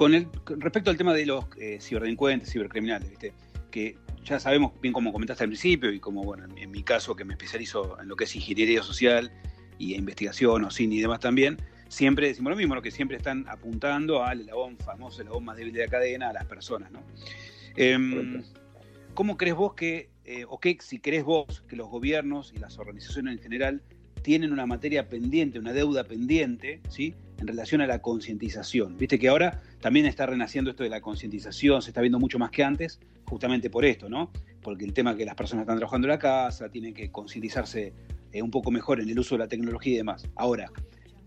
con 0.00 0.14
el, 0.14 0.28
respecto 0.56 0.88
al 0.88 0.96
tema 0.96 1.12
de 1.12 1.26
los 1.26 1.44
eh, 1.58 1.76
ciberdelincuentes, 1.78 2.50
cibercriminales, 2.50 3.10
¿viste? 3.10 3.34
que 3.70 3.98
ya 4.24 4.40
sabemos 4.40 4.72
bien 4.80 4.94
como 4.94 5.12
comentaste 5.12 5.44
al 5.44 5.50
principio 5.50 5.92
y 5.92 6.00
como, 6.00 6.24
bueno, 6.24 6.46
en, 6.56 6.70
mi 6.70 6.82
caso 6.82 7.14
que 7.14 7.22
me 7.26 7.34
especializo 7.34 8.00
en 8.00 8.08
lo 8.08 8.16
que 8.16 8.24
es 8.24 8.34
ingeniería 8.34 8.82
social 8.82 9.30
y 9.76 9.94
investigación 9.94 10.64
o 10.64 10.70
cine 10.70 10.94
y 10.94 11.00
demás 11.02 11.20
también, 11.20 11.58
siempre 11.88 12.28
decimos 12.28 12.48
lo 12.48 12.56
mismo, 12.56 12.74
¿no? 12.74 12.80
que 12.80 12.90
siempre 12.90 13.18
están 13.18 13.46
apuntando 13.46 14.24
al 14.24 14.40
eslabón 14.40 14.78
famoso, 14.78 15.20
el 15.20 15.26
eslabón 15.26 15.44
más 15.44 15.58
débil 15.58 15.74
de 15.74 15.80
la 15.80 15.88
cadena, 15.88 16.30
a 16.30 16.32
las 16.32 16.46
personas. 16.46 16.90
¿no? 16.90 17.02
Em, 17.76 18.42
¿Cómo 19.12 19.36
crees 19.36 19.54
vos 19.54 19.74
que, 19.74 20.08
eh, 20.24 20.46
o 20.48 20.58
qué, 20.60 20.78
si 20.80 20.98
crees 20.98 21.24
vos, 21.24 21.62
que 21.68 21.76
los 21.76 21.90
gobiernos 21.90 22.54
y 22.56 22.58
las 22.58 22.78
organizaciones 22.78 23.36
en 23.36 23.42
general 23.42 23.82
tienen 24.22 24.50
una 24.50 24.64
materia 24.64 25.10
pendiente, 25.10 25.58
una 25.58 25.74
deuda 25.74 26.04
pendiente, 26.04 26.80
¿sí? 26.88 27.14
en 27.38 27.46
relación 27.46 27.82
a 27.82 27.86
la 27.86 28.00
concientización. 28.00 28.96
Viste 28.96 29.18
que 29.18 29.28
ahora 29.28 29.60
también 29.80 30.06
está 30.06 30.26
renaciendo 30.26 30.70
esto 30.70 30.82
de 30.82 30.90
la 30.90 31.00
concientización, 31.00 31.82
se 31.82 31.90
está 31.90 32.00
viendo 32.00 32.18
mucho 32.18 32.38
más 32.38 32.50
que 32.50 32.62
antes, 32.62 33.00
justamente 33.24 33.70
por 33.70 33.84
esto, 33.84 34.08
¿no? 34.08 34.30
Porque 34.62 34.84
el 34.84 34.92
tema 34.92 35.16
que 35.16 35.24
las 35.24 35.34
personas 35.34 35.62
están 35.62 35.78
trabajando 35.78 36.06
en 36.06 36.10
la 36.10 36.18
casa, 36.18 36.68
tienen 36.68 36.92
que 36.92 37.10
concientizarse 37.10 37.92
eh, 38.32 38.42
un 38.42 38.50
poco 38.50 38.70
mejor 38.70 39.00
en 39.00 39.08
el 39.08 39.18
uso 39.18 39.36
de 39.36 39.40
la 39.40 39.48
tecnología 39.48 39.94
y 39.94 39.96
demás. 39.96 40.28
Ahora, 40.36 40.70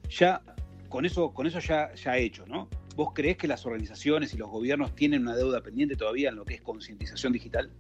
ya 0.10 0.42
con 0.90 1.06
eso, 1.06 1.34
con 1.34 1.48
eso 1.48 1.60
ya, 1.60 1.94
ya 1.96 2.18
hecho, 2.18 2.46
¿no? 2.46 2.70
¿Vos 2.96 3.10
creés 3.14 3.38
que 3.38 3.48
las 3.48 3.66
organizaciones 3.66 4.34
y 4.36 4.38
los 4.38 4.50
gobiernos 4.50 4.94
tienen 4.94 5.24
una 5.24 5.36
deuda 5.36 5.62
pendiente 5.62 5.96
todavía 5.96 6.30
en 6.30 6.36
lo 6.36 6.46
que 6.46 6.54
es 6.54 6.62
concientización 6.62 7.34
digital? 7.34 7.72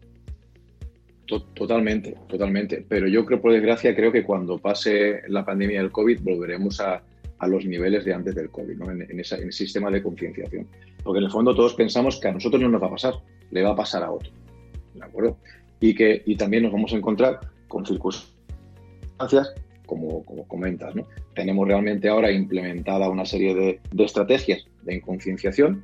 Totalmente, 1.25 2.17
totalmente. 2.27 2.85
Pero 2.87 3.07
yo 3.07 3.23
creo, 3.25 3.39
por 3.39 3.53
desgracia, 3.53 3.95
creo 3.95 4.11
que 4.11 4.23
cuando 4.23 4.57
pase 4.57 5.21
la 5.27 5.45
pandemia 5.45 5.79
del 5.79 5.91
COVID 5.91 6.21
volveremos 6.21 6.79
a, 6.81 7.03
a 7.43 7.47
los 7.47 7.65
niveles 7.65 8.05
de 8.05 8.13
antes 8.13 8.35
del 8.35 8.49
COVID, 8.49 8.77
¿no? 8.77 8.91
en, 8.91 9.19
ese 9.19 9.51
sistema 9.51 9.91
de 9.91 10.01
concienciación. 10.01 10.67
Porque 11.03 11.19
en 11.19 11.25
el 11.25 11.31
fondo 11.31 11.53
todos 11.55 11.73
pensamos 11.73 12.19
que 12.19 12.27
a 12.27 12.31
nosotros 12.31 12.61
no 12.61 12.69
nos 12.69 12.81
va 12.81 12.87
a 12.87 12.91
pasar, 12.91 13.13
le 13.51 13.61
va 13.61 13.71
a 13.71 13.75
pasar 13.75 14.03
a 14.03 14.11
otro. 14.11 14.31
¿De 14.93 15.03
acuerdo? 15.03 15.37
Y 15.79 15.93
que 15.93 16.23
y 16.25 16.35
también 16.35 16.63
nos 16.63 16.71
vamos 16.71 16.93
a 16.93 16.97
encontrar 16.97 17.39
con 17.67 17.85
circunstancias 17.85 19.53
como, 19.85 20.23
comentas. 20.47 20.95
¿no? 20.95 21.07
Tenemos 21.35 21.67
realmente 21.67 22.09
ahora 22.09 22.31
implementada 22.31 23.09
una 23.09 23.25
serie 23.25 23.53
de, 23.53 23.79
de 23.91 24.03
estrategias 24.03 24.65
de 24.83 25.01
concienciación, 25.01 25.83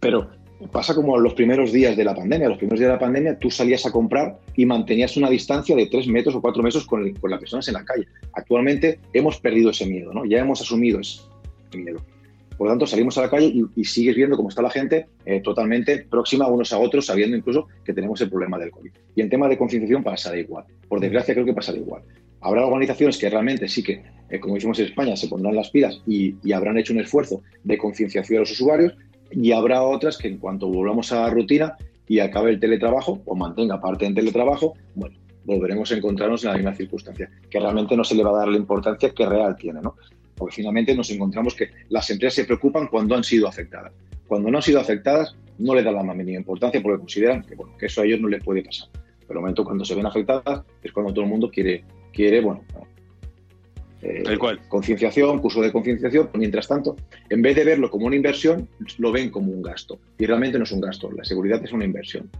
pero 0.00 0.30
pasa 0.70 0.94
como 0.94 1.18
los 1.18 1.34
primeros 1.34 1.72
días 1.72 1.96
de 1.96 2.04
la 2.04 2.14
pandemia. 2.14 2.48
Los 2.48 2.58
primeros 2.58 2.80
días 2.80 2.88
de 2.88 2.94
la 2.94 3.00
pandemia 3.00 3.38
tú 3.38 3.50
salías 3.50 3.84
a 3.86 3.92
comprar 3.92 4.38
y 4.54 4.64
mantenías 4.64 5.16
una 5.16 5.28
distancia 5.28 5.76
de 5.76 5.86
tres 5.86 6.06
metros 6.08 6.34
o 6.34 6.40
cuatro 6.40 6.62
metros 6.62 6.86
con, 6.86 7.04
las 7.04 7.40
personas 7.40 7.68
en 7.68 7.74
la 7.74 7.84
calle. 7.84 8.06
Actualmente 8.32 9.00
hemos 9.12 9.38
perdido 9.38 9.70
ese 9.70 9.86
miedo, 9.86 10.12
¿no? 10.12 10.24
Ya 10.24 10.38
hemos 10.38 10.60
asumido 10.60 11.00
ese 11.00 11.20
miedo. 11.74 12.00
Por 12.56 12.68
lo 12.68 12.72
tanto, 12.72 12.86
salimos 12.86 13.18
a 13.18 13.22
la 13.22 13.30
calle 13.30 13.52
y, 13.74 13.84
sigues 13.84 14.16
viendo 14.16 14.34
cómo 14.34 14.48
está 14.48 14.62
la 14.62 14.70
gente 14.70 15.06
eh, 15.26 15.40
totalmente 15.40 16.06
próxima 16.08 16.46
unos 16.46 16.72
a 16.72 16.78
otros, 16.78 17.04
sabiendo 17.04 17.36
incluso 17.36 17.66
que 17.84 17.92
tenemos 17.92 18.18
el 18.22 18.30
problema 18.30 18.58
del 18.58 18.70
COVID. 18.70 18.90
Y 19.14 19.20
en 19.20 19.28
tema 19.28 19.46
de 19.46 19.58
concienciación 19.58 20.02
pasará 20.02 20.38
igual. 20.38 20.64
Por 20.88 21.00
desgracia, 21.00 21.34
creo 21.34 21.44
que 21.44 21.52
pasará 21.52 21.76
igual. 21.76 22.02
Habrá 22.40 22.64
organizaciones 22.64 23.18
que 23.18 23.28
realmente 23.28 23.68
sí 23.68 23.82
que, 23.82 24.02
eh, 24.30 24.40
como 24.40 24.54
decimos 24.54 24.78
en 24.78 24.86
España, 24.86 25.16
se 25.16 25.28
pondrán 25.28 25.54
las 25.54 25.68
pilas 25.70 26.00
y, 26.06 26.36
y 26.42 26.52
habrán 26.52 26.78
hecho 26.78 26.94
un 26.94 27.00
esfuerzo 27.00 27.42
de 27.62 27.76
concienciación 27.76 28.38
a 28.38 28.40
los 28.40 28.52
usuarios, 28.52 28.94
y 29.30 29.52
habrá 29.52 29.82
otras 29.82 30.18
que 30.18 30.28
en 30.28 30.38
cuanto 30.38 30.68
volvamos 30.68 31.12
a 31.12 31.22
la 31.22 31.30
rutina 31.30 31.76
y 32.08 32.20
acabe 32.20 32.50
el 32.50 32.60
teletrabajo 32.60 33.22
o 33.24 33.34
mantenga 33.34 33.80
parte 33.80 34.06
en 34.06 34.14
teletrabajo, 34.14 34.74
bueno, 34.94 35.16
volveremos 35.44 35.90
a 35.90 35.96
encontrarnos 35.96 36.44
en 36.44 36.50
la 36.50 36.56
misma 36.56 36.74
circunstancia, 36.74 37.30
que 37.48 37.58
realmente 37.58 37.96
no 37.96 38.04
se 38.04 38.14
le 38.14 38.24
va 38.24 38.30
a 38.30 38.38
dar 38.38 38.48
la 38.48 38.56
importancia 38.56 39.10
que 39.10 39.26
real 39.26 39.56
tiene, 39.56 39.80
¿no? 39.80 39.96
Porque 40.36 40.56
finalmente 40.56 40.94
nos 40.94 41.10
encontramos 41.10 41.54
que 41.54 41.70
las 41.88 42.10
empresas 42.10 42.34
se 42.34 42.44
preocupan 42.44 42.88
cuando 42.88 43.14
han 43.14 43.24
sido 43.24 43.48
afectadas. 43.48 43.92
Cuando 44.26 44.50
no 44.50 44.58
han 44.58 44.62
sido 44.62 44.80
afectadas, 44.80 45.36
no 45.58 45.74
le 45.74 45.82
dan 45.82 45.94
la 45.94 46.02
más 46.02 46.16
mínima 46.16 46.38
importancia 46.38 46.82
porque 46.82 46.98
consideran 46.98 47.42
que, 47.42 47.54
bueno, 47.54 47.76
que 47.78 47.86
eso 47.86 48.02
a 48.02 48.04
ellos 48.04 48.20
no 48.20 48.28
les 48.28 48.42
puede 48.42 48.62
pasar. 48.62 48.88
Pero 49.26 49.40
el 49.40 49.42
momento 49.42 49.64
cuando 49.64 49.84
se 49.84 49.94
ven 49.94 50.06
afectadas 50.06 50.62
es 50.82 50.92
cuando 50.92 51.12
todo 51.12 51.24
el 51.24 51.30
mundo 51.30 51.50
quiere, 51.50 51.84
quiere 52.12 52.40
bueno, 52.40 52.62
eh, 54.02 54.38
concienciación, 54.68 55.40
curso 55.40 55.62
de 55.62 55.72
concienciación, 55.72 56.30
mientras 56.34 56.68
tanto, 56.68 56.96
en 57.28 57.42
vez 57.42 57.56
de 57.56 57.64
verlo 57.64 57.90
como 57.90 58.06
una 58.06 58.16
inversión, 58.16 58.68
lo 58.98 59.12
ven 59.12 59.30
como 59.30 59.52
un 59.52 59.62
gasto. 59.62 59.98
Y 60.18 60.26
realmente 60.26 60.58
no 60.58 60.64
es 60.64 60.72
un 60.72 60.80
gasto, 60.80 61.10
la 61.12 61.24
seguridad 61.24 61.62
es 61.64 61.72
una 61.72 61.84
inversión. 61.84 62.30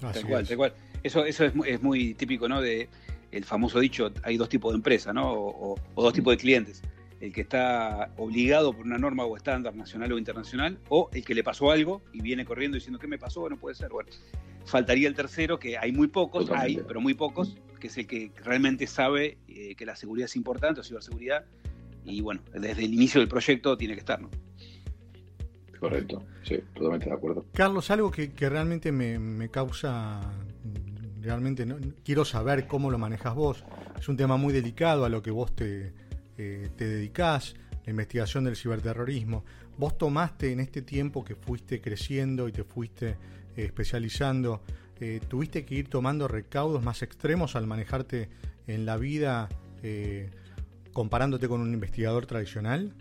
tal 0.00 0.26
cual, 0.26 0.46
tal 0.46 0.56
cual. 0.56 0.72
Eso, 1.02 1.24
eso 1.24 1.44
es, 1.44 1.82
muy 1.82 2.14
típico, 2.14 2.48
¿no? 2.48 2.60
De 2.60 2.88
el 3.30 3.44
famoso 3.44 3.78
dicho, 3.78 4.10
hay 4.22 4.36
dos 4.36 4.48
tipos 4.48 4.72
de 4.72 4.76
empresas, 4.76 5.14
¿no? 5.14 5.30
o 5.32 5.76
dos 5.94 6.12
tipos 6.12 6.32
de 6.32 6.38
clientes 6.38 6.82
el 7.20 7.32
que 7.32 7.40
está 7.40 8.12
obligado 8.16 8.72
por 8.72 8.84
una 8.84 8.98
norma 8.98 9.24
o 9.24 9.36
estándar 9.36 9.74
nacional 9.74 10.12
o 10.12 10.18
internacional, 10.18 10.78
o 10.88 11.08
el 11.12 11.24
que 11.24 11.34
le 11.34 11.42
pasó 11.42 11.70
algo 11.70 12.02
y 12.12 12.20
viene 12.20 12.44
corriendo 12.44 12.74
diciendo 12.76 12.98
¿qué 12.98 13.06
me 13.06 13.18
pasó? 13.18 13.48
No 13.48 13.56
puede 13.56 13.74
ser. 13.74 13.90
Bueno, 13.90 14.10
faltaría 14.64 15.08
el 15.08 15.14
tercero, 15.14 15.58
que 15.58 15.78
hay 15.78 15.92
muy 15.92 16.08
pocos, 16.08 16.50
hay, 16.50 16.80
pero 16.86 17.00
muy 17.00 17.14
pocos, 17.14 17.56
que 17.80 17.86
es 17.86 17.96
el 17.96 18.06
que 18.06 18.32
realmente 18.44 18.86
sabe 18.86 19.38
eh, 19.48 19.74
que 19.74 19.86
la 19.86 19.96
seguridad 19.96 20.26
es 20.26 20.36
importante, 20.36 20.80
o 20.80 20.84
ciberseguridad, 20.84 21.44
y 22.04 22.20
bueno, 22.20 22.42
desde 22.52 22.84
el 22.84 22.94
inicio 22.94 23.20
del 23.20 23.28
proyecto 23.28 23.76
tiene 23.76 23.94
que 23.94 24.00
estar, 24.00 24.20
¿no? 24.20 24.30
Correcto, 25.80 26.22
sí, 26.42 26.58
totalmente 26.74 27.06
de 27.06 27.14
acuerdo. 27.14 27.44
Carlos, 27.52 27.90
algo 27.90 28.10
que, 28.10 28.30
realmente 28.38 28.92
me, 28.92 29.48
causa, 29.50 30.20
realmente 31.20 31.66
no, 31.66 31.76
quiero 32.04 32.24
saber 32.24 32.66
cómo 32.66 32.90
lo 32.90 32.98
manejas 32.98 33.34
vos. 33.34 33.64
Es 33.98 34.08
un 34.08 34.16
tema 34.16 34.36
muy 34.36 34.52
delicado 34.52 35.04
a 35.04 35.08
lo 35.08 35.22
que 35.22 35.30
vos 35.30 35.54
te, 35.54 35.92
eh, 36.38 36.68
te 36.76 36.86
dedicás, 36.86 37.54
la 37.84 37.90
investigación 37.90 38.44
del 38.44 38.56
ciberterrorismo. 38.56 39.44
Vos 39.78 39.96
tomaste 39.96 40.52
en 40.52 40.60
este 40.60 40.82
tiempo 40.82 41.24
que 41.24 41.34
fuiste 41.34 41.80
creciendo 41.80 42.48
y 42.48 42.52
te 42.52 42.64
fuiste 42.64 43.10
eh, 43.10 43.16
especializando, 43.64 44.62
eh, 45.00 45.20
¿tuviste 45.28 45.64
que 45.64 45.76
ir 45.76 45.88
tomando 45.88 46.28
recaudos 46.28 46.82
más 46.82 47.02
extremos 47.02 47.56
al 47.56 47.66
manejarte 47.66 48.28
en 48.66 48.86
la 48.86 48.96
vida 48.96 49.48
comparándote 50.92 51.46
con 51.46 51.60
un 51.60 51.72
investigador 51.72 52.26
tradicional? 52.26 52.92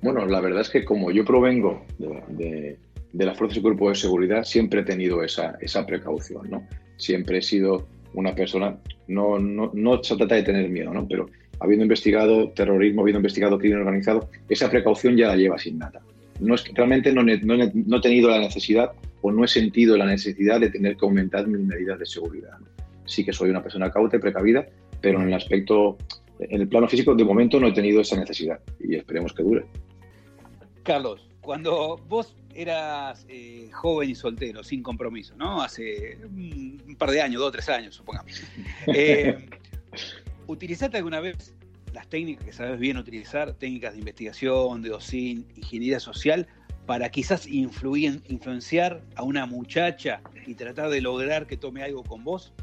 Bueno, 0.00 0.24
la 0.24 0.40
verdad 0.40 0.62
es 0.62 0.70
que 0.70 0.84
como 0.84 1.10
yo 1.10 1.24
provengo 1.24 1.84
de, 1.98 2.78
de, 3.12 3.26
las 3.26 3.36
fuerzas 3.36 3.58
y 3.58 3.60
cuerpos 3.60 3.90
de 3.90 3.94
seguridad, 3.96 4.44
siempre 4.44 4.80
he 4.80 4.84
tenido 4.84 5.22
esa, 5.22 5.58
esa 5.60 5.84
precaución, 5.84 6.48
¿no? 6.48 6.66
Siempre 6.96 7.38
he 7.38 7.42
sido 7.42 7.88
una 8.14 8.34
persona, 8.34 8.78
no, 9.06 9.38
no, 9.38 9.70
no 9.74 10.02
se 10.02 10.16
trata 10.16 10.36
de 10.36 10.44
tener 10.44 10.70
miedo, 10.70 10.94
¿no? 10.94 11.06
Pero 11.06 11.28
habiendo 11.60 11.84
investigado 11.84 12.50
terrorismo, 12.50 13.02
habiendo 13.02 13.18
investigado 13.18 13.58
crimen 13.58 13.80
organizado, 13.80 14.28
esa 14.48 14.70
precaución 14.70 15.16
ya 15.16 15.28
la 15.28 15.36
lleva 15.36 15.58
sin 15.58 15.78
nada. 15.78 16.00
No 16.40 16.54
es 16.54 16.62
que 16.62 16.72
realmente 16.72 17.12
no, 17.12 17.22
no, 17.22 17.96
he 17.96 18.00
tenido 18.00 18.30
la 18.30 18.38
necesidad 18.38 18.92
o 19.22 19.32
no 19.32 19.44
he 19.44 19.48
sentido 19.48 19.96
la 19.96 20.06
necesidad 20.06 20.60
de 20.60 20.70
tener 20.70 20.96
que 20.96 21.04
aumentar 21.04 21.46
mis 21.46 21.60
medidas 21.60 21.98
de 21.98 22.06
seguridad. 22.06 22.58
Sí 23.06 23.24
que 23.24 23.32
soy 23.32 23.50
una 23.50 23.62
persona 23.62 23.90
cauta 23.90 24.16
y 24.16 24.20
precavida, 24.20 24.66
pero 25.00 25.20
en 25.20 25.28
el 25.28 25.34
aspecto, 25.34 25.96
en 26.38 26.60
el 26.60 26.68
plano 26.68 26.86
físico, 26.86 27.14
de 27.14 27.24
momento 27.24 27.58
no 27.58 27.68
he 27.68 27.72
tenido 27.72 28.00
esa 28.00 28.16
necesidad 28.16 28.60
y 28.78 28.94
esperemos 28.94 29.32
que 29.32 29.42
dure. 29.42 29.64
Carlos, 30.84 31.28
cuando 31.40 31.96
vos 32.08 32.36
eras 32.54 33.24
eh, 33.28 33.70
joven 33.72 34.10
y 34.10 34.14
soltero, 34.14 34.62
sin 34.62 34.82
compromiso, 34.82 35.36
¿no? 35.36 35.62
Hace 35.62 36.18
un 36.24 36.96
par 36.98 37.10
de 37.10 37.22
años, 37.22 37.40
dos 37.40 37.48
o 37.48 37.52
tres 37.52 37.68
años, 37.68 37.94
supongamos. 37.94 38.42
Eh, 38.86 39.48
¿Utilizaste 40.48 40.96
alguna 40.96 41.20
vez 41.20 41.54
las 41.92 42.08
técnicas 42.08 42.46
que 42.46 42.52
sabes 42.52 42.80
bien 42.80 42.96
utilizar, 42.96 43.52
técnicas 43.52 43.92
de 43.92 43.98
investigación, 43.98 44.80
de 44.80 44.88
docin, 44.88 45.46
ingeniería 45.54 46.00
social, 46.00 46.46
para 46.86 47.10
quizás 47.10 47.46
influir, 47.46 48.22
influenciar 48.28 49.02
a 49.14 49.24
una 49.24 49.44
muchacha 49.44 50.22
y 50.46 50.54
tratar 50.54 50.88
de 50.88 51.02
lograr 51.02 51.46
que 51.46 51.58
tome 51.58 51.82
algo 51.82 52.02
con 52.02 52.24
vos? 52.24 52.54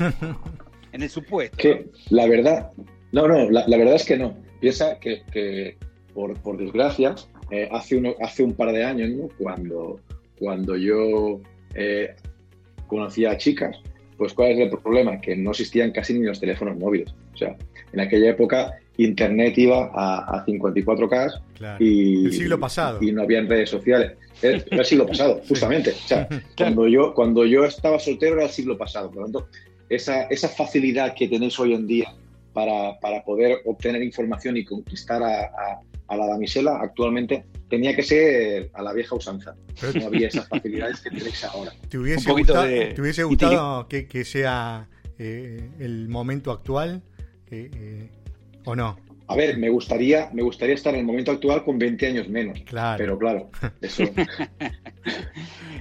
en 0.92 1.02
el 1.02 1.10
supuesto. 1.10 1.58
Que 1.58 1.90
la 2.08 2.26
verdad, 2.26 2.72
no, 3.12 3.28
no, 3.28 3.50
la, 3.50 3.76
verdad 3.76 3.96
es 3.96 4.06
que 4.06 4.16
no. 4.16 4.34
Piensa 4.60 4.98
que, 4.98 5.76
por, 6.14 6.56
desgracia, 6.56 7.14
eh, 7.50 7.68
hace, 7.70 7.96
uno, 7.96 8.14
hace 8.22 8.42
un 8.42 8.54
par 8.54 8.72
de 8.72 8.84
años, 8.84 9.30
cuando, 9.38 10.00
cuando 10.38 10.78
yo 10.78 11.42
eh, 11.74 12.16
conocía 12.86 13.32
a 13.32 13.36
chicas, 13.36 13.76
pues 14.18 14.34
¿cuál 14.34 14.50
es 14.50 14.58
el 14.58 14.70
problema? 14.70 15.20
Que 15.20 15.36
no 15.36 15.52
existían 15.52 15.92
casi 15.92 16.12
ni 16.12 16.26
los 16.26 16.40
teléfonos 16.40 16.76
móviles. 16.76 17.14
O 17.32 17.36
sea, 17.36 17.56
en 17.92 18.00
aquella 18.00 18.30
época 18.30 18.74
Internet 18.96 19.56
iba 19.56 19.90
a, 19.94 20.44
54K 20.44 21.78
y, 21.78 22.26
el 22.26 22.32
siglo 22.32 22.58
pasado. 22.58 22.98
y 23.00 23.12
no 23.12 23.22
había 23.22 23.40
redes 23.42 23.70
sociales. 23.70 24.12
Era 24.42 24.60
el 24.70 24.84
siglo 24.84 25.06
pasado, 25.06 25.40
justamente. 25.48 25.90
O 25.90 26.08
sea, 26.08 26.28
cuando, 26.56 26.88
yo, 26.88 27.14
cuando 27.14 27.46
yo 27.46 27.64
estaba 27.64 27.98
soltero 28.00 28.34
era 28.34 28.44
el 28.44 28.50
siglo 28.50 28.76
pasado. 28.76 29.08
Por 29.08 29.18
lo 29.18 29.22
tanto, 29.26 29.48
esa, 29.88 30.24
esa 30.24 30.48
facilidad 30.48 31.14
que 31.14 31.28
tenéis 31.28 31.58
hoy 31.60 31.74
en 31.74 31.86
día 31.86 32.12
para, 32.52 32.98
para 32.98 33.22
poder 33.22 33.58
obtener 33.66 34.02
información 34.02 34.56
y 34.56 34.64
conquistar 34.64 35.22
a, 35.22 35.80
a 36.08 36.16
la 36.16 36.26
damisela 36.26 36.80
actualmente 36.80 37.44
tenía 37.68 37.94
que 37.94 38.02
ser 38.02 38.70
a 38.72 38.82
la 38.82 38.92
vieja 38.92 39.14
usanza. 39.14 39.54
no 39.94 40.06
había 40.06 40.28
esas 40.28 40.48
facilidades 40.48 41.00
que 41.00 41.10
tenéis 41.10 41.44
ahora. 41.44 41.72
¿Te 41.88 41.98
hubiese 41.98 43.22
gustado, 43.22 43.88
que, 43.88 44.24
sea 44.24 44.88
eh, 45.18 45.70
el 45.78 46.08
momento 46.08 46.50
actual 46.50 47.02
eh, 47.50 47.70
eh, 47.74 48.10
o 48.64 48.74
no? 48.74 48.98
A 49.30 49.36
ver, 49.36 49.58
me 49.58 49.68
gustaría, 49.68 50.30
me 50.32 50.42
gustaría 50.42 50.74
estar 50.74 50.94
en 50.94 51.00
el 51.00 51.06
momento 51.06 51.30
actual 51.30 51.62
con 51.62 51.78
20 51.78 52.06
años 52.06 52.28
menos. 52.30 52.60
Claro. 52.62 52.96
Pero 52.96 53.18
claro, 53.18 53.50
eso. 53.82 54.04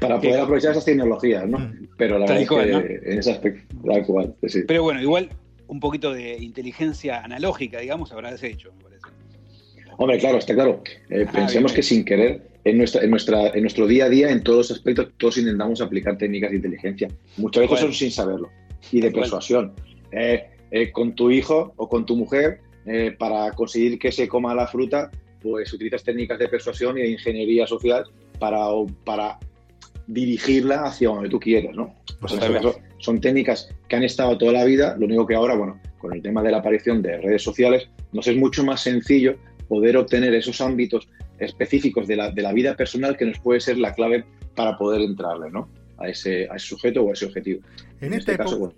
para 0.01 0.19
poder 0.19 0.41
aprovechar 0.41 0.71
esas 0.71 0.83
tecnologías, 0.83 1.47
¿no? 1.47 1.59
Mm. 1.59 1.87
Pero 1.97 2.19
la 2.19 2.25
verdad 2.25 2.41
es 2.41 2.49
que 2.49 3.11
en 3.11 3.19
ese 3.19 3.31
aspecto, 3.31 3.75
Pero 4.67 4.83
bueno, 4.83 5.01
igual 5.01 5.29
un 5.67 5.79
poquito 5.79 6.13
de 6.13 6.37
inteligencia 6.37 7.23
analógica, 7.23 7.79
digamos, 7.79 8.11
habrás 8.11 8.43
hecho, 8.43 8.73
me 8.73 8.83
parece. 8.83 8.96
Hombre, 9.97 10.19
claro, 10.19 10.37
está 10.37 10.53
claro. 10.53 10.81
Eh, 11.09 11.25
ah, 11.27 11.31
pensemos 11.31 11.73
que 11.73 11.83
sin 11.83 12.05
querer, 12.05 12.41
en, 12.63 12.77
nuestra, 12.77 13.03
en, 13.03 13.09
nuestra, 13.09 13.49
en 13.49 13.61
nuestro 13.61 13.87
día 13.87 14.05
a 14.05 14.09
día, 14.09 14.29
en 14.29 14.43
todos 14.43 14.57
los 14.57 14.71
aspectos, 14.71 15.09
todos 15.17 15.37
intentamos 15.37 15.81
aplicar 15.81 16.17
técnicas 16.17 16.51
de 16.51 16.57
inteligencia. 16.57 17.07
Muchas 17.37 17.63
veces 17.63 17.79
son 17.79 17.93
sin 17.93 18.11
saberlo. 18.11 18.49
Y 18.91 19.01
de 19.01 19.11
persuasión. 19.11 19.73
Eh, 20.11 20.45
eh, 20.71 20.91
con 20.91 21.15
tu 21.15 21.31
hijo 21.31 21.73
o 21.75 21.89
con 21.89 22.05
tu 22.05 22.15
mujer, 22.15 22.61
para 23.17 23.51
conseguir 23.51 23.99
que 23.99 24.13
se 24.13 24.29
coma 24.29 24.55
la 24.55 24.65
fruta, 24.65 25.11
pues 25.41 25.73
utilizas 25.73 26.05
técnicas 26.05 26.39
de 26.39 26.47
persuasión 26.47 26.97
y 26.97 27.01
de 27.01 27.09
ingeniería 27.09 27.67
social 27.67 28.05
para, 28.39 28.65
para 29.03 29.39
dirigirla 30.07 30.85
hacia 30.85 31.09
donde 31.09 31.27
tú 31.27 31.37
quieres, 31.37 31.75
¿no? 31.75 31.93
Pues 32.21 32.33
son 32.99 33.19
técnicas 33.19 33.69
que 33.89 33.95
han 33.97 34.03
estado 34.03 34.37
toda 34.37 34.53
la 34.53 34.63
vida, 34.63 34.95
lo 34.97 35.05
único 35.05 35.27
que 35.27 35.35
ahora, 35.35 35.55
bueno, 35.55 35.81
con 35.97 36.13
el 36.13 36.21
tema 36.21 36.41
de 36.41 36.51
la 36.51 36.59
aparición 36.59 37.01
de 37.01 37.17
redes 37.17 37.43
sociales, 37.43 37.89
nos 38.13 38.25
es 38.27 38.37
mucho 38.37 38.63
más 38.63 38.81
sencillo 38.81 39.35
poder 39.67 39.97
obtener 39.97 40.33
esos 40.33 40.61
ámbitos 40.61 41.07
específicos 41.39 42.07
de 42.07 42.15
la, 42.15 42.31
de 42.31 42.41
la 42.41 42.53
vida 42.53 42.75
personal 42.75 43.17
que 43.17 43.25
nos 43.25 43.39
puede 43.39 43.59
ser 43.59 43.77
la 43.77 43.93
clave 43.93 44.25
para 44.55 44.77
poder 44.77 45.01
entrarle 45.01 45.51
¿no? 45.51 45.69
a, 45.97 46.09
ese, 46.09 46.47
a 46.49 46.55
ese 46.55 46.67
sujeto 46.67 47.03
o 47.03 47.09
a 47.09 47.13
ese 47.13 47.25
objetivo. 47.25 47.61
En, 48.01 48.13
este 48.13 48.37
caso, 48.37 48.73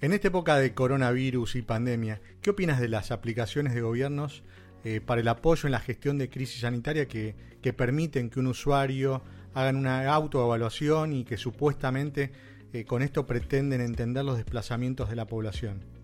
en 0.00 0.12
esta 0.12 0.28
época 0.28 0.58
de 0.58 0.74
coronavirus 0.74 1.56
y 1.56 1.62
pandemia, 1.62 2.20
¿qué 2.40 2.50
opinas 2.50 2.80
de 2.80 2.88
las 2.88 3.10
aplicaciones 3.10 3.74
de 3.74 3.80
gobiernos 3.80 4.42
eh, 4.84 5.00
para 5.00 5.20
el 5.20 5.28
apoyo 5.28 5.66
en 5.66 5.72
la 5.72 5.80
gestión 5.80 6.18
de 6.18 6.28
crisis 6.28 6.60
sanitaria 6.60 7.08
que, 7.08 7.34
que 7.62 7.72
permiten 7.72 8.30
que 8.30 8.40
un 8.40 8.48
usuario 8.48 9.22
hagan 9.54 9.76
una 9.76 10.12
autoevaluación 10.12 11.12
y 11.12 11.24
que 11.24 11.36
supuestamente 11.36 12.30
eh, 12.72 12.84
con 12.84 13.02
esto 13.02 13.26
pretenden 13.26 13.80
entender 13.80 14.24
los 14.24 14.36
desplazamientos 14.36 15.08
de 15.08 15.16
la 15.16 15.26
población? 15.26 15.94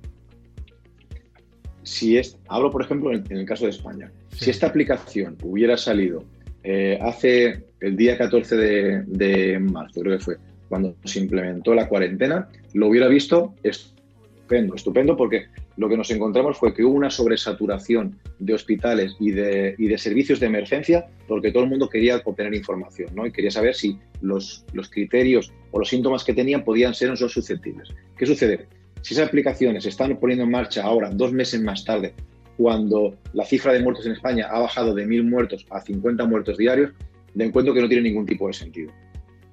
si 1.83 2.17
es, 2.17 2.39
hablo 2.49 2.71
por 2.71 2.83
ejemplo 2.83 3.13
en, 3.13 3.25
el 3.31 3.45
caso 3.45 3.65
de 3.65 3.71
España, 3.71 4.13
si 4.41 4.51
esta 4.51 4.69
aplicación 4.69 5.37
hubiera 5.43 5.77
salido 5.77 6.25
eh, 6.63 6.99
hace 7.01 7.65
el 7.81 7.97
día 7.97 8.17
14 8.17 8.57
de, 8.57 9.03
de, 9.07 9.59
marzo, 9.59 10.01
creo 10.01 10.19
que 10.19 10.25
fue, 10.25 10.37
cuando 10.69 10.95
se 11.05 11.21
implementó 11.21 11.75
la 11.75 11.89
cuarentena, 11.89 12.49
lo 12.73 12.89
hubiera 12.89 13.09
visto 13.09 13.55
estupendo, 13.63 14.75
estupendo 14.75 15.17
porque 15.17 15.47
lo 15.77 15.89
que 15.89 15.97
nos 15.97 16.11
encontramos 16.11 16.57
fue 16.57 16.75
que 16.75 16.83
hubo 16.83 16.95
una 16.95 17.11
sobresaturación 17.11 18.19
de 18.39 18.55
hospitales 18.55 19.15
y 19.21 19.31
de, 19.31 19.75
y 19.79 19.89
de 19.89 19.99
servicios 19.99 20.41
de 20.41 20.47
emergencia 20.47 21.07
porque 21.29 21.53
todo 21.53 21.65
el 21.65 21.71
mundo 21.71 21.89
quería 21.89 22.21
obtener 22.25 22.55
información 22.55 23.11
¿no? 23.15 23.27
y 23.27 23.33
quería 23.33 23.51
saber 23.51 23.75
si 23.75 23.99
los, 24.23 24.65
los 24.73 24.89
criterios 24.91 25.53
o 25.71 25.79
los 25.79 25.89
síntomas 25.89 26.25
que 26.25 26.35
tenían 26.35 26.65
podían 26.65 26.95
ser 26.95 27.09
o 27.09 27.13
no 27.13 27.17
son 27.17 27.29
susceptibles. 27.29 27.89
¿Qué 28.17 28.27
sucede? 28.27 28.67
Si 29.03 29.15
esas 29.15 29.29
aplicaciones 29.29 29.85
se 29.85 29.91
están 29.91 30.17
poniendo 30.19 30.45
en 30.45 30.51
marcha 30.51 30.83
ahora, 30.83 31.11
dos 31.11 31.33
meses 31.33 31.61
más 31.63 31.85
tarde, 31.85 32.15
cuando 32.61 33.17
la 33.33 33.47
cifra 33.47 33.73
de 33.73 33.83
muertos 33.83 34.05
en 34.05 34.13
España 34.13 34.47
ha 34.51 34.61
bajado 34.61 34.95
de 34.95 35.07
mil 35.07 35.25
muertos 35.25 35.65
a 35.71 35.81
50 35.81 36.27
muertos 36.27 36.59
diarios, 36.59 36.93
de 37.33 37.47
encuentro 37.47 37.73
que 37.73 37.81
no 37.81 37.89
tiene 37.89 38.03
ningún 38.03 38.27
tipo 38.27 38.49
de 38.49 38.53
sentido. 38.53 38.93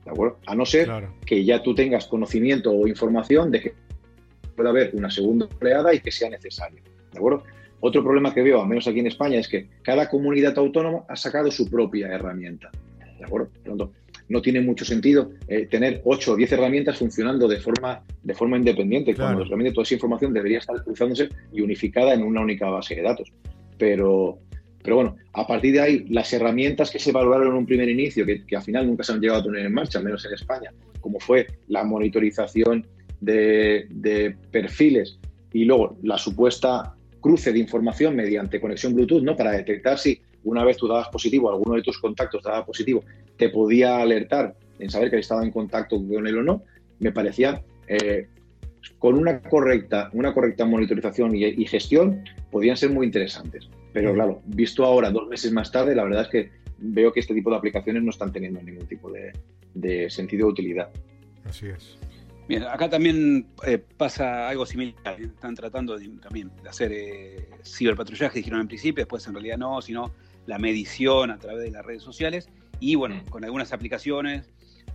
¿De 0.03 0.11
acuerdo? 0.11 0.39
A 0.45 0.53
no 0.53 0.65
ser 0.65 0.89
que 1.25 1.45
ya 1.45 1.63
tú 1.63 1.73
tengas 1.73 2.05
conocimiento 2.07 2.69
o 2.69 2.85
información 2.85 3.49
de 3.49 3.61
que 3.61 3.73
puede 4.57 4.67
haber 4.67 4.91
una 4.93 5.09
segunda 5.09 5.47
oleada 5.61 5.93
y 5.93 6.01
que 6.01 6.11
sea 6.11 6.29
necesario. 6.29 6.81
¿De 7.13 7.17
acuerdo? 7.17 7.43
Otro 7.79 8.03
problema 8.03 8.33
que 8.33 8.41
veo, 8.41 8.61
al 8.61 8.67
menos 8.67 8.85
aquí 8.89 8.99
en 8.99 9.07
España, 9.07 9.39
es 9.39 9.47
que 9.47 9.69
cada 9.83 10.09
comunidad 10.09 10.57
autónoma 10.57 11.05
ha 11.07 11.15
sacado 11.15 11.49
su 11.49 11.69
propia 11.69 12.09
herramienta. 12.09 12.69
¿De 13.17 13.23
acuerdo? 13.23 13.49
Por 13.63 13.89
no 14.29 14.41
tiene 14.41 14.61
mucho 14.61 14.85
sentido 14.85 15.31
eh, 15.47 15.67
tener 15.67 16.01
8 16.03 16.33
o 16.33 16.35
10 16.35 16.51
herramientas 16.51 16.97
funcionando 16.97 17.47
de 17.47 17.59
forma, 17.59 18.03
de 18.23 18.33
forma 18.33 18.57
independiente, 18.57 19.15
cuando 19.15 19.43
realmente 19.43 19.71
toda 19.73 19.83
esa 19.83 19.95
información 19.95 20.33
debería 20.33 20.59
estar 20.59 20.83
cruzándose 20.83 21.29
y 21.53 21.61
unificada 21.61 22.13
en 22.13 22.23
una 22.23 22.41
única 22.41 22.69
base 22.69 22.95
de 22.95 23.03
datos. 23.03 23.31
Pero, 23.77 24.39
pero 24.83 24.97
bueno, 24.97 25.15
a 25.33 25.47
partir 25.47 25.73
de 25.73 25.81
ahí, 25.81 26.05
las 26.09 26.31
herramientas 26.33 26.91
que 26.91 26.99
se 26.99 27.11
evaluaron 27.11 27.47
en 27.47 27.53
un 27.53 27.65
primer 27.65 27.89
inicio, 27.89 28.25
que, 28.25 28.45
que 28.45 28.55
al 28.55 28.63
final 28.63 28.87
nunca 28.87 29.03
se 29.03 29.13
han 29.13 29.21
llegado 29.21 29.41
a 29.41 29.43
poner 29.43 29.65
en 29.65 29.73
marcha, 29.73 29.99
al 29.99 30.05
menos 30.05 30.25
en 30.25 30.33
España, 30.33 30.73
como 30.99 31.19
fue 31.19 31.47
la 31.67 31.83
monitorización 31.83 32.85
de, 33.19 34.35
perfiles 34.51 35.19
y 35.53 35.65
luego 35.65 35.97
la 36.03 36.17
supuesta 36.17 36.95
cruce 37.21 37.51
de 37.51 37.59
información 37.59 38.15
mediante 38.15 38.61
conexión 38.61 38.93
Bluetooth, 38.93 39.23
¿no? 39.23 39.35
Para 39.35 39.51
detectar 39.51 39.97
si 39.97 40.21
una 40.43 40.63
vez 40.63 40.77
tú 40.77 40.87
dabas 40.87 41.09
positivo, 41.09 41.49
alguno 41.49 41.75
de 41.75 41.81
tus 41.81 41.97
contactos 41.97 42.43
daba 42.43 42.65
positivo, 42.65 43.03
te 43.37 43.49
podía 43.49 44.01
alertar 44.01 44.55
en 44.79 44.89
saber 44.89 45.09
que 45.09 45.17
estaba 45.17 45.43
en 45.43 45.51
contacto 45.51 45.97
con 45.97 46.27
él 46.27 46.37
o 46.37 46.43
no, 46.43 46.63
me 46.99 47.11
parecía 47.11 47.61
eh, 47.87 48.27
con 48.99 49.15
una 49.15 49.41
correcta, 49.41 50.09
una 50.13 50.33
correcta 50.33 50.65
monitorización 50.65 51.35
y, 51.35 51.65
gestión 51.65 52.23
podían 52.51 52.77
ser 52.77 52.89
muy 52.89 53.05
interesantes. 53.05 53.69
Pero 53.93 54.13
claro, 54.13 54.41
visto 54.45 54.85
ahora, 54.85 55.11
dos 55.11 55.27
meses 55.27 55.51
más 55.51 55.71
tarde, 55.71 55.95
la 55.95 56.03
verdad 56.03 56.23
es 56.23 56.27
que 56.29 56.51
veo 56.79 57.11
que 57.11 57.19
este 57.19 57.33
tipo 57.33 57.49
de 57.49 57.57
aplicaciones 57.57 58.03
no 58.03 58.11
están 58.11 58.31
teniendo 58.31 58.61
ningún 58.61 58.87
tipo 58.87 59.11
de, 59.11 59.33
de 59.73 60.09
sentido 60.09 60.47
de 60.47 60.51
utilidad. 60.51 60.89
Así 61.45 61.67
es. 61.67 61.97
Bien, 62.47 62.63
acá 62.63 62.89
también 62.89 63.47
eh, 63.65 63.77
pasa 63.77 64.47
algo 64.47 64.65
similar. 64.65 65.19
Están 65.19 65.53
tratando 65.55 65.97
de, 65.97 66.07
también 66.21 66.51
de 66.63 66.69
hacer 66.69 66.91
eh, 66.93 67.49
ciberpatrullaje, 67.63 68.39
dijeron 68.39 68.61
en 68.61 68.67
principio, 68.67 69.01
después 69.01 69.27
en 69.27 69.33
realidad 69.33 69.57
no, 69.57 69.81
sino 69.81 70.11
la 70.45 70.57
medición 70.57 71.29
a 71.29 71.37
través 71.37 71.63
de 71.63 71.71
las 71.71 71.85
redes 71.85 72.03
sociales 72.03 72.49
y 72.79 72.95
bueno, 72.95 73.15
mm. 73.15 73.29
con 73.29 73.43
algunas 73.43 73.73
aplicaciones 73.73 74.49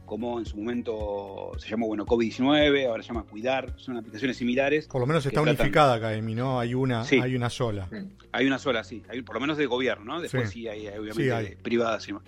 como 0.04 0.38
en 0.38 0.46
su 0.46 0.56
momento 0.56 1.52
se 1.58 1.68
llamó 1.68 1.86
bueno 1.86 2.04
COVID-19, 2.04 2.86
ahora 2.86 3.02
se 3.02 3.08
llama 3.08 3.22
Cuidar, 3.22 3.72
son 3.76 3.96
aplicaciones 3.96 4.36
similares. 4.36 4.86
Por 4.86 5.00
lo 5.00 5.06
menos 5.06 5.24
está 5.24 5.40
unificada 5.40 5.94
acá, 5.94 6.20
¿no? 6.20 6.60
Hay 6.60 6.74
una, 6.74 7.02
hay 7.02 7.34
una 7.34 7.48
sola. 7.48 7.88
Hay 8.32 8.46
una 8.46 8.58
sola, 8.58 8.84
sí. 8.84 9.02
Hay, 9.08 9.22
por 9.22 9.36
lo 9.36 9.40
menos 9.40 9.56
de 9.56 9.66
gobierno, 9.66 10.04
¿no? 10.04 10.20
Después 10.20 10.50
sí, 10.50 10.68
hay, 10.68 10.88
obviamente 10.88 11.56
privadas 11.62 12.06
y 12.08 12.12
más. 12.12 12.22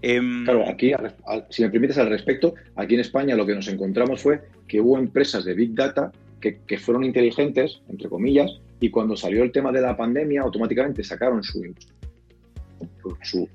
Em, 0.00 0.44
claro, 0.44 0.68
aquí, 0.68 0.92
si 1.48 1.62
me 1.62 1.70
permites 1.70 1.98
al 1.98 2.10
respecto, 2.10 2.54
aquí 2.76 2.94
en 2.94 3.00
España 3.00 3.34
lo 3.36 3.46
que 3.46 3.54
nos 3.54 3.68
encontramos 3.68 4.22
fue 4.22 4.42
que 4.68 4.80
hubo 4.80 4.98
empresas 4.98 5.44
de 5.44 5.54
Big 5.54 5.74
Data 5.74 6.12
que, 6.40 6.78
fueron 6.78 7.04
inteligentes, 7.04 7.80
entre 7.88 8.08
comillas, 8.08 8.50
y 8.80 8.90
cuando 8.90 9.16
salió 9.16 9.42
el 9.42 9.52
tema 9.52 9.72
de 9.72 9.80
la 9.80 9.96
pandemia, 9.96 10.42
automáticamente 10.42 11.02
sacaron 11.02 11.42
su, 11.42 11.62
su, 13.22 13.48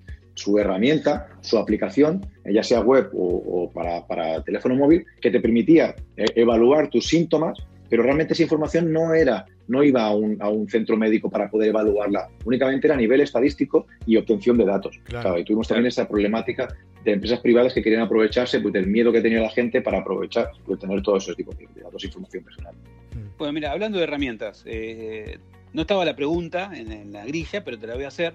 herramienta, 0.60 1.28
su 1.42 1.58
aplicación, 1.58 2.26
ya 2.46 2.64
sea 2.64 2.82
web 2.82 3.10
o, 3.14 3.70
para, 3.74 4.06
para, 4.08 4.44
teléfono 4.44 4.76
móvil, 4.76 5.06
que 5.22 5.32
te 5.32 5.40
permitía 5.40 5.96
eh, 6.18 6.26
evaluar 6.36 6.90
tus 6.90 7.08
síntomas, 7.08 7.58
pero 7.90 8.04
realmente 8.04 8.34
esa 8.34 8.44
información 8.44 8.92
no 8.92 9.14
era 9.14 9.46
no 9.70 9.84
iba 9.84 10.04
a 10.04 10.16
un, 10.16 10.36
a 10.42 10.50
un, 10.50 10.68
centro 10.68 10.98
médico 10.98 11.30
para 11.30 11.50
poder 11.50 11.70
evaluarla, 11.70 12.28
únicamente 12.44 12.88
era 12.88 12.96
a 12.96 12.98
nivel 12.98 13.22
estadístico 13.22 13.86
y 14.06 14.18
obtención 14.18 14.58
de 14.58 14.66
datos. 14.66 15.00
y 15.38 15.44
tuvimos 15.44 15.68
también 15.68 15.86
esa 15.86 16.08
problemática 16.08 16.68
de 17.04 17.14
empresas 17.14 17.40
privadas 17.40 17.74
que 17.74 17.82
querían 17.82 18.02
aprovecharse 18.02 18.60
pues, 18.60 18.74
del 18.74 18.88
miedo 18.88 19.12
que 19.12 19.22
tenía 19.22 19.40
la 19.40 19.50
gente 19.50 19.82
para 19.82 20.00
aprovechar, 20.00 20.50
y 20.68 20.76
tener 20.76 21.02
todos 21.02 21.24
esos 21.24 21.36
tipos 21.36 21.56
de 21.58 21.68
datos 21.82 22.04
e 22.04 22.08
información 22.08 22.44
personal. 22.44 22.74
Mm. 22.74 23.38
Bueno, 23.38 23.54
mira, 23.54 23.72
hablando 23.72 24.00
de 24.00 24.04
herramientas, 24.04 24.64
eh, 24.66 25.38
no 25.74 25.82
estaba 25.82 26.04
la 26.04 26.16
pregunta 26.16 26.72
en, 26.74 27.12
la 27.12 27.26
grilla, 27.26 27.64
pero 27.64 27.78
te 27.78 27.88
la 27.88 27.94
voy 27.94 28.04
a 28.04 28.10
hacer. 28.10 28.34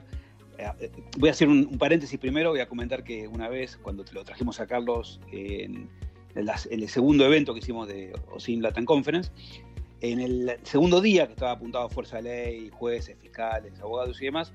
Eh, 0.58 0.90
voy 1.18 1.28
a 1.28 1.32
hacer 1.32 1.48
un, 1.48 1.78
paréntesis 1.78 2.18
primero, 2.18 2.50
voy 2.50 2.60
a 2.60 2.68
comentar 2.68 3.04
que 3.04 3.28
una 3.28 3.48
vez, 3.48 3.76
cuando 3.76 4.04
te 4.04 4.12
lo 4.12 4.24
trajimos 4.24 4.60
a 4.60 4.66
Carlos 4.66 5.20
en, 5.32 5.88
en 6.34 6.82
el 6.82 6.88
segundo 6.88 7.24
evento 7.24 7.54
que 7.54 7.60
hicimos 7.60 7.88
de 7.88 8.12
OSIN 8.32 8.62
Latin 8.62 8.84
Conference, 8.84 9.30
en 10.00 10.20
el 10.20 10.58
segundo 10.64 11.00
día, 11.00 11.26
que 11.26 11.32
estaba 11.32 11.52
apuntado 11.52 11.86
a 11.86 11.88
Fuerza 11.88 12.16
de 12.18 12.22
Ley, 12.22 12.70
jueces, 12.72 13.16
fiscales, 13.18 13.78
abogados 13.80 14.20
y 14.20 14.26
demás, 14.26 14.52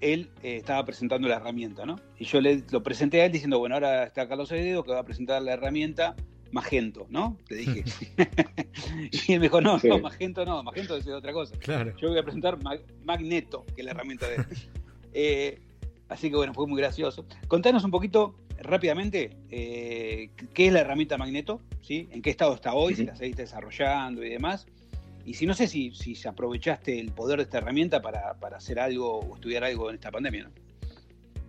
él 0.00 0.30
eh, 0.42 0.56
estaba 0.56 0.84
presentando 0.84 1.28
la 1.28 1.36
herramienta, 1.36 1.86
¿no? 1.86 2.00
Y 2.18 2.24
yo 2.24 2.40
le, 2.40 2.62
lo 2.70 2.82
presenté 2.82 3.22
a 3.22 3.26
él 3.26 3.32
diciendo, 3.32 3.58
bueno, 3.58 3.76
ahora 3.76 4.04
está 4.04 4.28
Carlos 4.28 4.50
Heredo 4.50 4.82
que 4.82 4.92
va 4.92 5.00
a 5.00 5.04
presentar 5.04 5.42
la 5.42 5.52
herramienta 5.52 6.16
Magento, 6.50 7.06
¿no? 7.10 7.36
Le 7.48 7.56
dije. 7.56 7.84
y 9.12 9.32
él 9.32 9.40
me 9.40 9.46
dijo, 9.46 9.60
no, 9.60 9.78
no, 9.82 9.98
Magento 9.98 10.44
no, 10.44 10.62
Magento 10.62 10.96
es 10.96 11.06
otra 11.08 11.32
cosa. 11.32 11.56
Yo 12.00 12.10
voy 12.10 12.18
a 12.18 12.22
presentar 12.22 12.58
Magneto, 13.04 13.64
que 13.74 13.80
es 13.80 13.84
la 13.84 13.90
herramienta 13.90 14.28
de 14.28 14.36
él. 14.36 14.46
Eh, 15.14 15.60
así 16.08 16.28
que 16.28 16.36
bueno, 16.36 16.52
fue 16.52 16.66
muy 16.66 16.78
gracioso. 16.78 17.24
Contanos 17.48 17.84
un 17.84 17.90
poquito 17.90 18.34
rápidamente, 18.60 19.30
eh, 19.50 20.30
¿qué 20.52 20.66
es 20.66 20.72
la 20.72 20.80
herramienta 20.80 21.16
Magneto? 21.16 21.60
¿sí? 21.80 22.08
¿En 22.10 22.22
qué 22.22 22.30
estado 22.30 22.54
está 22.54 22.74
hoy? 22.74 22.94
Si 22.94 23.04
la 23.04 23.16
seguiste 23.16 23.42
desarrollando 23.42 24.24
y 24.24 24.30
demás. 24.30 24.66
Y 25.24 25.34
si 25.34 25.46
no 25.46 25.54
sé 25.54 25.68
si, 25.68 25.92
si 25.92 26.16
aprovechaste 26.28 26.98
el 26.98 27.10
poder 27.12 27.38
de 27.38 27.44
esta 27.44 27.58
herramienta 27.58 28.02
para, 28.02 28.36
hacer 28.54 28.78
algo 28.78 29.20
o 29.20 29.34
estudiar 29.34 29.64
algo 29.64 29.88
en 29.88 29.94
esta 29.94 30.10
pandemia. 30.10 30.50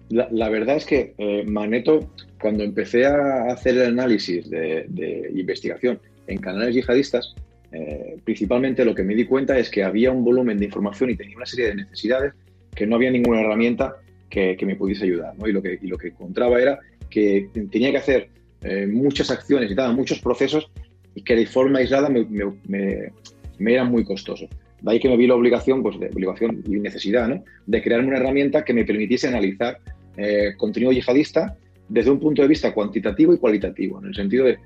La, 0.10 0.50
verdad 0.50 0.78
es 0.78 0.86
que 0.86 1.14
eh, 1.18 1.44
Magneto, 1.46 2.12
cuando 2.40 2.64
empecé 2.64 3.06
a 3.06 3.48
hacer 3.48 3.76
el 3.76 3.88
análisis 3.88 4.50
de, 4.50 5.32
investigación 5.36 6.00
en 6.28 6.38
canales 6.38 6.76
yihadistas, 6.76 7.36
eh, 7.72 8.18
principalmente 8.24 8.86
lo 8.86 8.96
que 8.96 9.04
me 9.04 9.16
di 9.16 9.26
cuenta 9.26 9.58
es 9.58 9.70
que 9.70 9.84
había 9.84 10.12
un 10.12 10.24
volumen 10.24 10.58
de 10.58 10.66
información 10.66 11.10
y 11.10 11.18
tenía 11.18 11.36
una 11.36 11.46
serie 11.46 11.68
de 11.68 11.76
necesidades 11.76 12.34
que 12.76 12.86
no 12.86 12.96
había 12.96 13.12
ninguna 13.12 13.42
herramienta 13.42 13.96
que, 14.30 14.58
me 14.66 14.76
pudiese 14.76 15.06
ayudar. 15.06 15.34
Y, 15.46 15.52
lo 15.52 15.62
que, 15.62 15.80
y 15.82 15.88
lo 15.88 15.98
que 15.98 16.10
encontraba 16.10 16.62
era 16.62 16.80
que 17.10 17.50
tenía 17.72 17.92
que 17.92 17.98
hacer 17.98 18.30
eh, 18.62 18.88
muchas 18.88 19.32
acciones 19.32 19.72
y 19.72 19.94
muchos 19.94 20.20
procesos 20.20 20.70
y 21.14 21.22
que 21.22 21.36
de 21.36 21.46
forma 21.46 21.80
aislada 21.80 22.10
me, 22.10 22.26
me, 22.26 23.12
me, 23.58 23.74
eran 23.74 23.90
muy 23.90 24.04
costosos. 24.04 24.50
De 24.82 24.92
ahí 24.92 25.00
que 25.00 25.08
me 25.08 25.16
vi 25.16 25.28
la 25.28 25.36
obligación, 25.36 25.82
pues 25.82 26.00
de 26.00 26.08
obligación 26.08 26.62
y 26.68 26.72
necesidad, 26.72 27.28
¿no? 27.30 27.44
de 27.66 27.82
crearme 27.82 28.10
una 28.10 28.18
herramienta 28.18 28.66
que 28.66 28.74
me 28.74 28.84
permitiese 28.84 29.30
analizar 29.30 29.80
eh, 30.18 30.54
contenido 30.58 30.92
yihadista 30.92 31.56
desde 31.88 32.12
un 32.12 32.20
punto 32.20 32.42
de 32.42 32.48
vista 32.48 32.74
cuantitativo 32.74 33.34
y 33.34 33.38
cualitativo, 33.38 34.00
en 34.00 34.08
el 34.08 34.16
sentido 34.16 34.46
de 34.46 34.58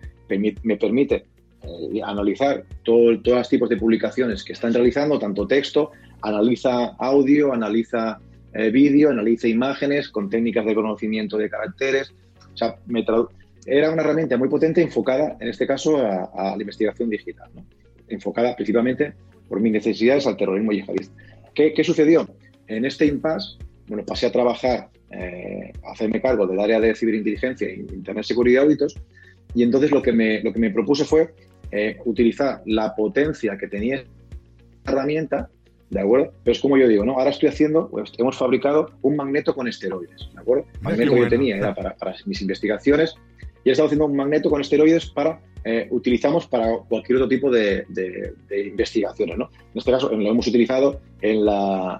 me 0.63 0.77
permite 0.77 1.25
eh, 1.63 2.01
analizar 2.03 2.63
todo, 2.83 3.19
todos 3.21 3.39
los 3.39 3.49
tipos 3.49 3.69
de 3.69 3.77
publicaciones 3.77 4.43
que 4.43 4.53
están 4.53 4.73
realizando, 4.73 5.19
tanto 5.19 5.45
texto, 5.45 5.91
analiza 6.21 6.95
audio, 6.97 7.53
analiza 7.53 8.19
vídeo, 8.71 9.12
analiza 9.12 9.47
imágenes 9.47 10.10
con 10.10 10.29
técnicas 10.29 10.65
de 10.65 10.73
conocimiento 10.73 11.38
de 11.38 11.49
caracteres, 11.49 12.12
o 12.53 12.58
sea, 12.58 12.75
era 13.65 13.91
una 13.91 14.01
herramienta 14.01 14.38
muy 14.38 14.49
potente 14.49 14.82
enfocada, 14.82 15.38
en 15.39 15.47
este 15.47 15.67
caso, 15.67 15.97
a, 15.97 16.55
la 16.55 16.62
investigación 16.62 17.10
digital, 17.10 17.49
enfocada 18.08 18.55
principalmente 18.55 19.13
por 19.47 19.60
mis 19.60 19.71
necesidades 19.71 20.25
al 20.27 20.38
terrorismo 20.38 20.71
yihadista. 20.71 21.13
¿Qué, 21.53 21.73
¿Qué, 21.73 21.84
sucedió? 21.84 22.27
En 22.67 22.86
este 22.86 23.05
impasse, 23.05 23.58
bueno, 23.88 24.05
pasé 24.05 24.27
a 24.27 24.32
trabajar, 24.32 24.89
eh, 25.12 25.71
a 25.84 25.91
hacerme 25.91 26.21
cargo 26.21 26.47
del 26.47 26.60
área 26.60 26.79
de 26.79 26.95
ciberinteligencia 26.95 27.67
e 27.67 27.75
Internet 27.75 28.25
Seguridad 28.25 28.63
Auditos, 28.63 28.95
y 29.53 29.63
entonces 29.63 29.91
lo 29.91 30.01
que 30.01 30.13
me, 30.13 30.41
lo 30.41 30.53
que 30.53 30.60
me 30.60 30.69
propuse 30.69 31.05
fue 31.05 31.34
eh, 31.71 31.97
utilizar 32.05 32.62
la 32.65 32.95
potencia 32.95 33.58
que 33.58 33.67
tenía 33.67 33.97
esta 33.97 34.91
herramienta 34.91 35.49
¿de 35.89 35.99
acuerdo? 35.99 36.34
Pero 36.43 36.52
es 36.54 36.62
como 36.62 36.78
yo 36.78 36.88
digo, 36.88 37.04
¿no? 37.04 37.13
Ahora 37.13 37.32
estoy 37.32 37.49
haciendo, 37.49 37.89
pues 37.89 38.12
hemos 38.17 38.38
fabricado 38.38 38.91
un 39.02 39.15
magneto 39.15 39.56
con 39.56 39.67
esteroides, 39.67 40.30
¿de 40.34 40.39
acuerdo? 40.39 40.65
El 40.75 40.82
magneto 40.82 41.13
que 41.13 41.19
yo 41.19 41.30
tenía 41.30 41.58
era 41.58 41.73
para, 41.73 41.95
mis 42.25 42.41
investigaciones 42.41 43.15
y 43.63 43.69
he 43.69 43.71
estado 43.71 43.88
haciendo 43.88 44.06
un 44.06 44.15
magneto 44.15 44.49
con 44.49 44.62
esteroides 44.62 45.08
para 45.08 45.41
eh, 45.65 45.88
utilizamos 45.91 46.47
para 46.47 46.78
cualquier 46.88 47.17
otro 47.17 47.28
tipo 47.28 47.52
de, 47.52 47.86
investigaciones. 48.49 49.38
¿no? 49.38 49.49
En 49.73 49.78
este 49.78 49.91
caso 49.91 50.10
lo 50.10 50.30
hemos 50.30 50.47
utilizado 50.47 51.02
en 51.21 51.45
la... 51.45 51.97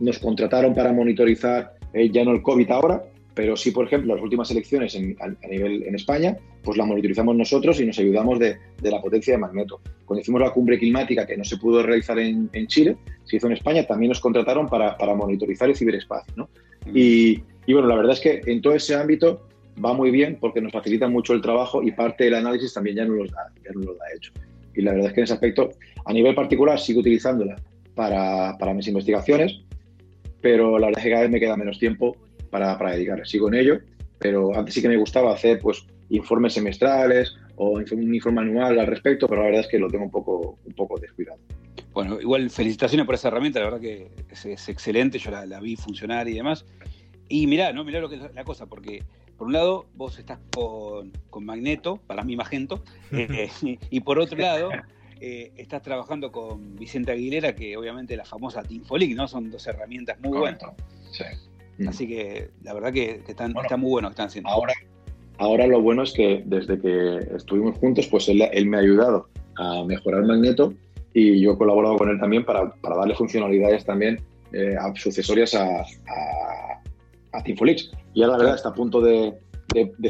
nos 0.00 0.18
contrataron 0.18 0.74
para 0.74 0.92
monitorizar 0.92 1.74
eh, 1.92 2.10
ya 2.10 2.24
no 2.24 2.32
el 2.32 2.42
COVID 2.42 2.70
ahora, 2.70 3.02
pero 3.34 3.56
sí, 3.56 3.70
por 3.70 3.86
ejemplo, 3.86 4.14
las 4.14 4.22
últimas 4.22 4.50
elecciones 4.50 4.96
a, 4.96 5.48
nivel 5.48 5.84
en 5.84 5.94
España, 5.94 6.36
pues 6.62 6.76
la 6.76 6.84
monitorizamos 6.84 7.36
nosotros 7.36 7.80
y 7.80 7.86
nos 7.86 7.98
ayudamos 7.98 8.38
de, 8.38 8.58
la 8.82 9.00
potencia 9.00 9.34
de 9.34 9.38
magneto. 9.38 9.80
Cuando 10.04 10.20
hicimos 10.20 10.40
la 10.40 10.50
cumbre 10.50 10.78
climática 10.78 11.26
que 11.26 11.36
no 11.36 11.44
se 11.44 11.56
pudo 11.56 11.82
realizar 11.82 12.18
en, 12.18 12.50
Chile, 12.66 12.96
se 13.24 13.36
hizo 13.36 13.46
en 13.46 13.54
España, 13.54 13.86
también 13.86 14.08
nos 14.08 14.20
contrataron 14.20 14.66
para, 14.66 14.96
monitorizar 15.14 15.68
el 15.68 15.76
ciberespacio. 15.76 16.34
¿no? 16.36 16.48
Mm. 16.86 16.96
Y, 16.96 17.44
y, 17.66 17.72
bueno, 17.72 17.88
la 17.88 17.96
verdad 17.96 18.12
es 18.12 18.20
que 18.20 18.40
en 18.46 18.60
todo 18.60 18.74
ese 18.74 18.94
ámbito 18.94 19.46
va 19.82 19.92
muy 19.92 20.10
bien 20.10 20.36
porque 20.40 20.60
nos 20.60 20.72
facilita 20.72 21.08
mucho 21.08 21.32
el 21.32 21.40
trabajo 21.40 21.82
y 21.82 21.92
parte 21.92 22.24
del 22.24 22.34
análisis 22.34 22.74
también 22.74 22.96
ya 22.96 23.04
no 23.04 23.14
los 23.14 23.30
da, 23.30 23.52
ya 23.64 23.70
no 23.72 23.80
lo 23.80 23.94
da 23.94 24.04
hecho. 24.14 24.32
Y 24.74 24.82
la 24.82 24.92
verdad 24.92 25.08
es 25.08 25.12
que 25.14 25.20
en 25.20 25.24
ese 25.24 25.34
aspecto, 25.34 25.70
a 26.04 26.12
nivel 26.12 26.34
particular, 26.34 26.78
sigo 26.78 27.00
utilizándola 27.00 27.56
para, 27.94 28.56
para 28.58 28.74
mis 28.74 28.88
investigaciones, 28.88 29.60
pero 30.40 30.78
la 30.78 30.86
verdad 30.86 31.00
es 31.00 31.04
que 31.04 31.10
cada 31.10 31.22
vez 31.22 31.30
me 31.30 31.40
queda 31.40 31.56
menos 31.56 31.78
tiempo 31.78 32.16
para, 32.50 32.76
para 32.78 32.92
dedicar. 32.92 33.26
Sigo 33.26 33.48
en 33.48 33.54
ello, 33.54 33.80
pero 34.18 34.54
antes 34.56 34.74
sí 34.74 34.82
que 34.82 34.88
me 34.88 34.96
gustaba 34.96 35.32
hacer 35.32 35.58
pues 35.60 35.86
informes 36.10 36.54
semestrales 36.54 37.34
o 37.56 37.70
un 37.70 38.14
informe 38.14 38.40
anual 38.40 38.78
al 38.78 38.86
respecto, 38.86 39.28
pero 39.28 39.42
la 39.42 39.46
verdad 39.48 39.60
es 39.62 39.68
que 39.68 39.78
lo 39.78 39.88
tengo 39.88 40.04
un 40.04 40.10
poco, 40.10 40.58
un 40.64 40.72
poco 40.72 40.98
descuidado. 40.98 41.38
Bueno, 41.92 42.20
igual 42.20 42.50
felicitaciones 42.50 43.06
por 43.06 43.14
esa 43.14 43.28
herramienta, 43.28 43.58
la 43.60 43.66
verdad 43.66 43.80
que 43.80 44.10
es, 44.30 44.68
excelente, 44.68 45.18
yo 45.18 45.30
la, 45.30 45.60
vi 45.60 45.76
funcionar 45.76 46.28
y 46.28 46.34
demás. 46.34 46.64
Y 47.28 47.46
mirá, 47.46 47.72
¿no? 47.72 47.84
Mirá 47.84 48.00
lo 48.00 48.08
que 48.08 48.16
es 48.16 48.34
la 48.34 48.44
cosa, 48.44 48.66
porque 48.66 49.02
por 49.36 49.46
un 49.46 49.52
lado 49.52 49.86
vos 49.94 50.18
estás 50.18 50.38
con, 50.54 51.12
con 51.30 51.44
Magneto, 51.44 52.00
para 52.06 52.24
mí 52.24 52.36
Magento, 52.36 52.82
eh, 53.12 53.50
y 53.90 54.00
por 54.00 54.18
otro 54.18 54.38
lado 54.38 54.70
eh, 55.20 55.52
estás 55.56 55.82
trabajando 55.82 56.32
con 56.32 56.76
Vicente 56.76 57.12
Aguilera, 57.12 57.54
que 57.54 57.76
obviamente 57.76 58.16
la 58.16 58.24
famosa 58.24 58.62
Teamfolic, 58.62 59.14
¿no? 59.14 59.28
Son 59.28 59.50
dos 59.50 59.66
herramientas 59.66 60.18
muy 60.20 60.38
buenas. 60.38 60.62
Sí. 61.12 61.24
Mm. 61.80 61.88
Así 61.88 62.06
que 62.06 62.50
la 62.62 62.74
verdad 62.74 62.92
que, 62.92 63.22
están, 63.26 63.54
está 63.56 63.76
muy 63.78 63.90
bueno 63.90 64.08
que 64.08 64.12
están 64.12 64.26
haciendo. 64.26 64.50
Ahora, 64.50 64.74
ahora 65.38 65.66
lo 65.66 65.80
bueno 65.80 66.02
es 66.02 66.12
que 66.12 66.42
desde 66.44 66.78
que 66.78 67.16
estuvimos 67.34 67.78
juntos, 67.78 68.06
pues 68.06 68.28
él, 68.28 68.66
me 68.66 68.76
ha 68.76 68.80
ayudado 68.80 69.28
a 69.56 69.82
mejorar 69.84 70.24
Magneto 70.24 70.74
y 71.14 71.40
yo 71.40 71.52
he 71.52 71.58
colaborado 71.58 71.96
con 71.96 72.10
él 72.10 72.20
también 72.20 72.44
para, 72.44 72.74
darle 72.82 73.14
funcionalidades 73.14 73.84
también 73.86 74.20
eh, 74.52 74.76
sucesorias 74.96 75.54
a, 75.54 75.80
a, 75.80 76.82
a 77.32 77.42
Teamfolix. 77.42 77.90
Y 78.12 78.22
ahora 78.22 78.36
la 78.36 78.38
verdad 78.44 78.56
está 78.56 78.68
a 78.68 78.74
punto 78.74 79.00
de, 79.00 79.32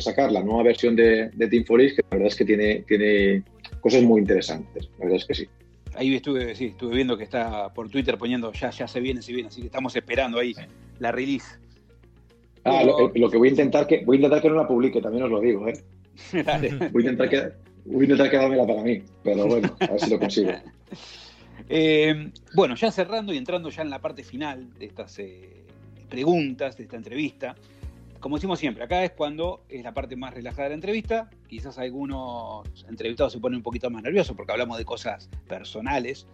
sacar 0.01 0.33
la 0.33 0.43
nueva 0.43 0.65
versión 0.65 0.97
de, 0.97 1.31
de 1.31 1.49
Teamfolix, 1.49 1.95
que 1.95 2.03
la 2.03 2.17
verdad 2.17 2.27
es 2.27 2.37
que 2.37 2.45
tiene, 2.45 2.85
tiene 2.89 3.45
cosas 3.81 4.03
muy 4.03 4.21
interesantes. 4.21 4.91
La 4.99 5.05
verdad 5.05 5.19
es 5.19 5.25
que 5.25 5.35
sí. 5.35 5.49
Ahí 5.95 6.17
estuve, 6.17 6.55
sí, 6.57 6.67
estuve 6.67 6.97
viendo 6.97 7.17
que 7.17 7.25
está 7.25 7.73
por 7.73 7.89
Twitter 7.91 8.19
poniendo 8.19 8.53
ya, 8.53 8.71
ya 8.71 8.89
se 8.89 9.01
viene, 9.01 9.23
se 9.23 9.33
viene, 9.33 9.49
así 9.49 9.61
que 9.61 9.67
estamos 9.67 9.95
esperando 9.95 10.39
ahí 10.39 10.55
la 11.01 11.11
release. 11.13 11.59
Ah, 12.65 12.85
lo, 12.85 13.11
que 13.13 13.37
voy 13.37 13.49
a 13.49 13.51
intentar 13.51 13.87
que 13.87 14.05
voy 14.05 14.17
a 14.17 14.19
intentar 14.19 14.43
que 14.43 14.49
no 14.49 14.55
la 14.55 14.69
publique, 14.69 15.01
también 15.01 15.25
os 15.25 15.31
lo 15.31 15.41
digo, 15.41 15.67
¿eh? 15.67 15.83
Voy 16.93 17.07
a 17.07 17.11
intentar 17.11 17.29
que 17.31 17.53
voy 17.87 18.01
a 18.01 18.05
intentar 18.05 18.31
quedármela 18.31 18.67
para 18.67 18.83
mí, 18.83 19.03
pero 19.25 19.47
bueno, 19.47 19.75
a 19.81 19.87
ver 19.87 20.01
si 20.01 20.11
lo 20.11 20.19
consigo. 20.19 20.53
Eh, 21.73 22.33
bueno, 22.55 22.75
ya 22.75 22.91
cerrando 22.91 23.33
y 23.33 23.37
entrando 23.37 23.69
ya 23.69 23.83
en 23.83 23.91
la 23.91 24.01
parte 24.01 24.25
final 24.25 24.73
de 24.77 24.87
estas 24.87 25.17
eh, 25.21 25.67
preguntas, 26.09 26.77
de 26.77 26.83
esta 26.83 26.97
entrevista, 26.97 27.55
como 28.21 28.37
decimos 28.37 28.59
siempre, 28.59 28.85
acá 28.85 29.03
es 29.03 29.13
cuando 29.13 29.65
es 29.69 29.83
la 29.83 29.95
parte 29.95 30.15
más 30.15 30.35
relajada 30.35 30.65
de 30.65 30.69
la 30.71 30.75
entrevista. 30.75 31.31
Quizás 31.49 31.79
algunos 31.79 32.69
entrevistados 32.87 33.33
se 33.33 33.41
ponen 33.41 33.57
un 33.57 33.63
poquito 33.63 33.91
más 33.91 34.03
nerviosos 34.03 34.37
porque 34.37 34.53
hablamos 34.53 34.77
de 34.77 34.85
cosas 34.85 35.31
personales. 35.49 36.27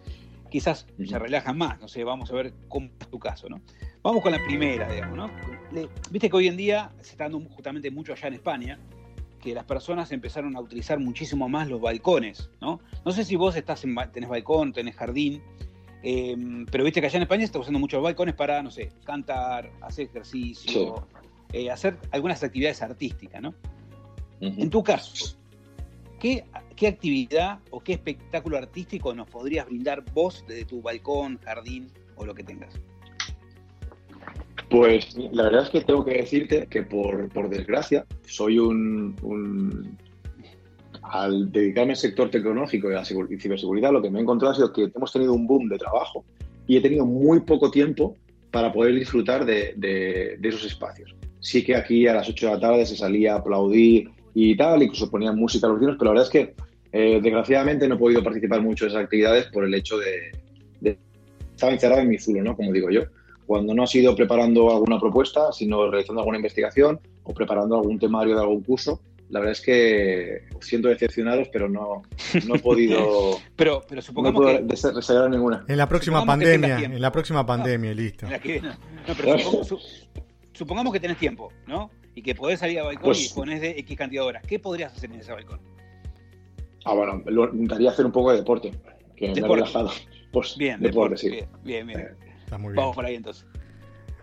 Quizás 0.51 0.85
se 1.05 1.19
relajan 1.19 1.57
más, 1.57 1.79
no 1.79 1.87
sé, 1.87 2.03
vamos 2.03 2.29
a 2.31 2.35
ver 2.35 2.53
cómo 2.67 2.89
es 2.99 3.07
tu 3.07 3.19
caso, 3.19 3.47
¿no? 3.47 3.61
Vamos 4.07 4.23
con 4.23 4.31
la 4.31 4.41
primera, 4.41 4.89
digamos, 4.89 5.17
¿no? 5.17 5.29
Viste 6.11 6.29
que 6.29 6.35
hoy 6.37 6.47
en 6.47 6.55
día 6.55 6.93
se 7.01 7.11
está 7.11 7.25
dando 7.25 7.41
justamente 7.49 7.91
mucho 7.91 8.13
allá 8.13 8.29
en 8.29 8.35
España, 8.35 8.79
que 9.41 9.53
las 9.53 9.65
personas 9.65 10.13
empezaron 10.13 10.55
a 10.55 10.61
utilizar 10.61 10.97
muchísimo 10.97 11.49
más 11.49 11.67
los 11.67 11.81
balcones, 11.81 12.49
¿no? 12.61 12.79
No 13.03 13.11
sé 13.11 13.25
si 13.25 13.35
vos 13.35 13.57
estás 13.57 13.83
en, 13.83 13.97
tenés 14.13 14.29
balcón, 14.29 14.71
tenés 14.71 14.95
jardín, 14.95 15.43
em, 16.03 16.65
pero 16.67 16.85
viste 16.85 17.01
que 17.01 17.07
allá 17.07 17.17
en 17.17 17.23
España 17.23 17.41
se 17.41 17.45
está 17.47 17.59
usando 17.59 17.79
muchos 17.79 18.01
balcones 18.01 18.33
para, 18.33 18.63
no 18.63 18.71
sé, 18.71 18.93
cantar, 19.03 19.69
hacer 19.81 20.05
ejercicio, 20.05 21.05
eh, 21.51 21.69
hacer 21.69 21.97
algunas 22.11 22.41
actividades 22.41 22.81
artísticas, 22.81 23.41
¿no? 23.41 23.55
En 24.39 24.69
tu 24.69 24.83
caso, 24.83 25.35
¿qué, 26.17 26.45
actividad 26.87 27.59
o 27.71 27.81
qué 27.81 27.91
espectáculo 27.91 28.57
artístico 28.57 29.13
nos 29.13 29.27
podrías 29.27 29.65
brindar 29.65 30.05
vos 30.13 30.45
desde 30.47 30.63
tu 30.63 30.81
balcón, 30.81 31.39
jardín 31.43 31.91
o 32.15 32.25
lo 32.25 32.33
que 32.33 32.45
tengas? 32.45 32.79
Pues 34.69 35.15
la 35.31 35.43
verdad 35.43 35.63
es 35.63 35.69
que 35.69 35.81
tengo 35.81 36.03
que 36.03 36.15
decirte 36.17 36.67
que 36.69 36.83
por, 36.83 37.49
desgracia 37.49 38.05
soy 38.25 38.59
un, 38.59 39.95
Al 41.01 41.51
dedicarme 41.51 41.93
al 41.93 41.97
sector 41.97 42.29
tecnológico 42.29 42.89
y 42.89 42.93
a 42.93 42.97
la 42.97 43.05
ciberseguridad, 43.05 43.91
lo 43.91 44.01
que 44.01 44.09
me 44.09 44.19
he 44.19 44.21
encontrado 44.21 44.51
ha 44.51 44.55
sido 44.55 44.73
que 44.73 44.91
hemos 44.93 45.11
tenido 45.11 45.33
un 45.33 45.47
boom 45.47 45.69
de 45.69 45.77
trabajo 45.77 46.25
y 46.67 46.77
he 46.77 46.81
tenido 46.81 47.05
muy 47.05 47.39
poco 47.41 47.71
tiempo 47.71 48.15
para 48.51 48.73
poder 48.73 48.93
disfrutar 48.95 49.45
de 49.45 50.37
esos 50.41 50.65
espacios 50.65 51.17
sí 51.39 51.63
que 51.63 51.75
aquí 51.75 52.07
a 52.07 52.13
las 52.13 52.27
8 52.27 52.45
de 52.45 52.53
la 52.53 52.59
tarde 52.59 52.85
se 52.85 52.95
salía 52.95 53.33
a 53.33 53.37
aplaudir 53.37 54.09
y 54.33 54.55
tal, 54.55 54.83
incluso 54.83 55.09
ponían 55.09 55.37
música 55.37 55.67
a 55.67 55.69
los 55.69 55.79
vecinos, 55.79 55.97
pero 55.97 56.13
la 56.13 56.19
verdad 56.19 56.25
es 56.25 56.31
que 56.31 56.55
eh, 56.91 57.19
desgraciadamente 57.21 57.87
no 57.87 57.95
he 57.95 57.97
podido 57.97 58.23
participar 58.23 58.61
mucho 58.61 58.85
en 58.85 58.91
esas 58.91 59.03
actividades 59.03 59.45
por 59.45 59.63
el 59.63 59.73
hecho 59.73 59.97
de, 59.97 60.31
de 60.81 60.97
estar 61.55 61.71
encerrado 61.71 62.01
en 62.01 62.09
mi 62.09 62.17
zulo, 62.17 62.43
¿no? 62.43 62.55
Como 62.55 62.71
digo 62.71 62.89
yo. 62.89 63.03
Cuando 63.47 63.73
no 63.73 63.83
ha 63.83 63.87
sido 63.87 64.13
preparando 64.13 64.69
alguna 64.69 64.99
propuesta, 64.99 65.53
sino 65.53 65.89
realizando 65.89 66.21
alguna 66.21 66.37
investigación 66.37 66.99
o 67.23 67.33
preparando 67.33 67.77
algún 67.77 67.97
temario 67.97 68.35
de 68.35 68.41
algún 68.41 68.61
curso, 68.61 68.99
la 69.29 69.39
verdad 69.39 69.53
es 69.53 69.61
que 69.61 70.43
siento 70.61 70.89
decepcionados, 70.89 71.49
pero 71.51 71.69
no, 71.69 72.03
no 72.45 72.55
he 72.55 72.59
podido. 72.59 73.37
pero, 73.55 73.83
pero 73.87 74.01
supongamos 74.01 74.41
no 74.41 74.47
que. 74.47 75.29
ninguna. 75.29 75.65
En 75.67 75.77
la 75.77 75.87
próxima 75.87 76.25
pandemia, 76.25 76.79
en 76.79 77.01
la 77.01 77.11
próxima 77.11 77.45
pandemia, 77.45 77.93
listo. 77.93 78.27
no, 78.27 79.13
pero 79.17 79.37
supongamos 80.53 80.93
que 80.93 80.99
tenés 80.99 81.17
tiempo, 81.17 81.51
¿no? 81.67 81.89
Y 82.15 82.21
que 82.21 82.35
podés 82.35 82.59
salir 82.59 82.79
a 82.79 82.83
balcón 82.83 83.05
pues 83.05 83.31
y 83.31 83.33
pones 83.33 83.61
de 83.61 83.71
X 83.79 83.97
cantidad 83.97 84.23
de 84.23 84.27
horas. 84.27 84.43
¿Qué 84.45 84.59
podrías 84.59 84.93
hacer 84.93 85.11
en 85.11 85.19
ese 85.19 85.31
balcón? 85.31 85.59
Ah, 86.83 86.93
bueno, 86.93 87.21
lo, 87.27 87.45
intentaría 87.45 87.91
hacer 87.91 88.05
un 88.05 88.11
poco 88.11 88.31
de 88.31 88.37
deporte, 88.37 88.71
que 89.15 89.33
me 89.33 89.39
ha 89.39 89.47
relajado. 89.47 89.91
Pues, 90.31 90.55
bien, 90.57 90.79
deporte, 90.81 91.17
sí. 91.17 91.29
Bien, 91.63 91.85
bien. 91.85 91.99
Eh, 91.99 92.26
Está 92.47 92.57
muy 92.57 92.71
bien. 92.71 92.77
Vamos 92.77 92.95
por 92.95 93.05
ahí 93.05 93.15
entonces. 93.15 93.45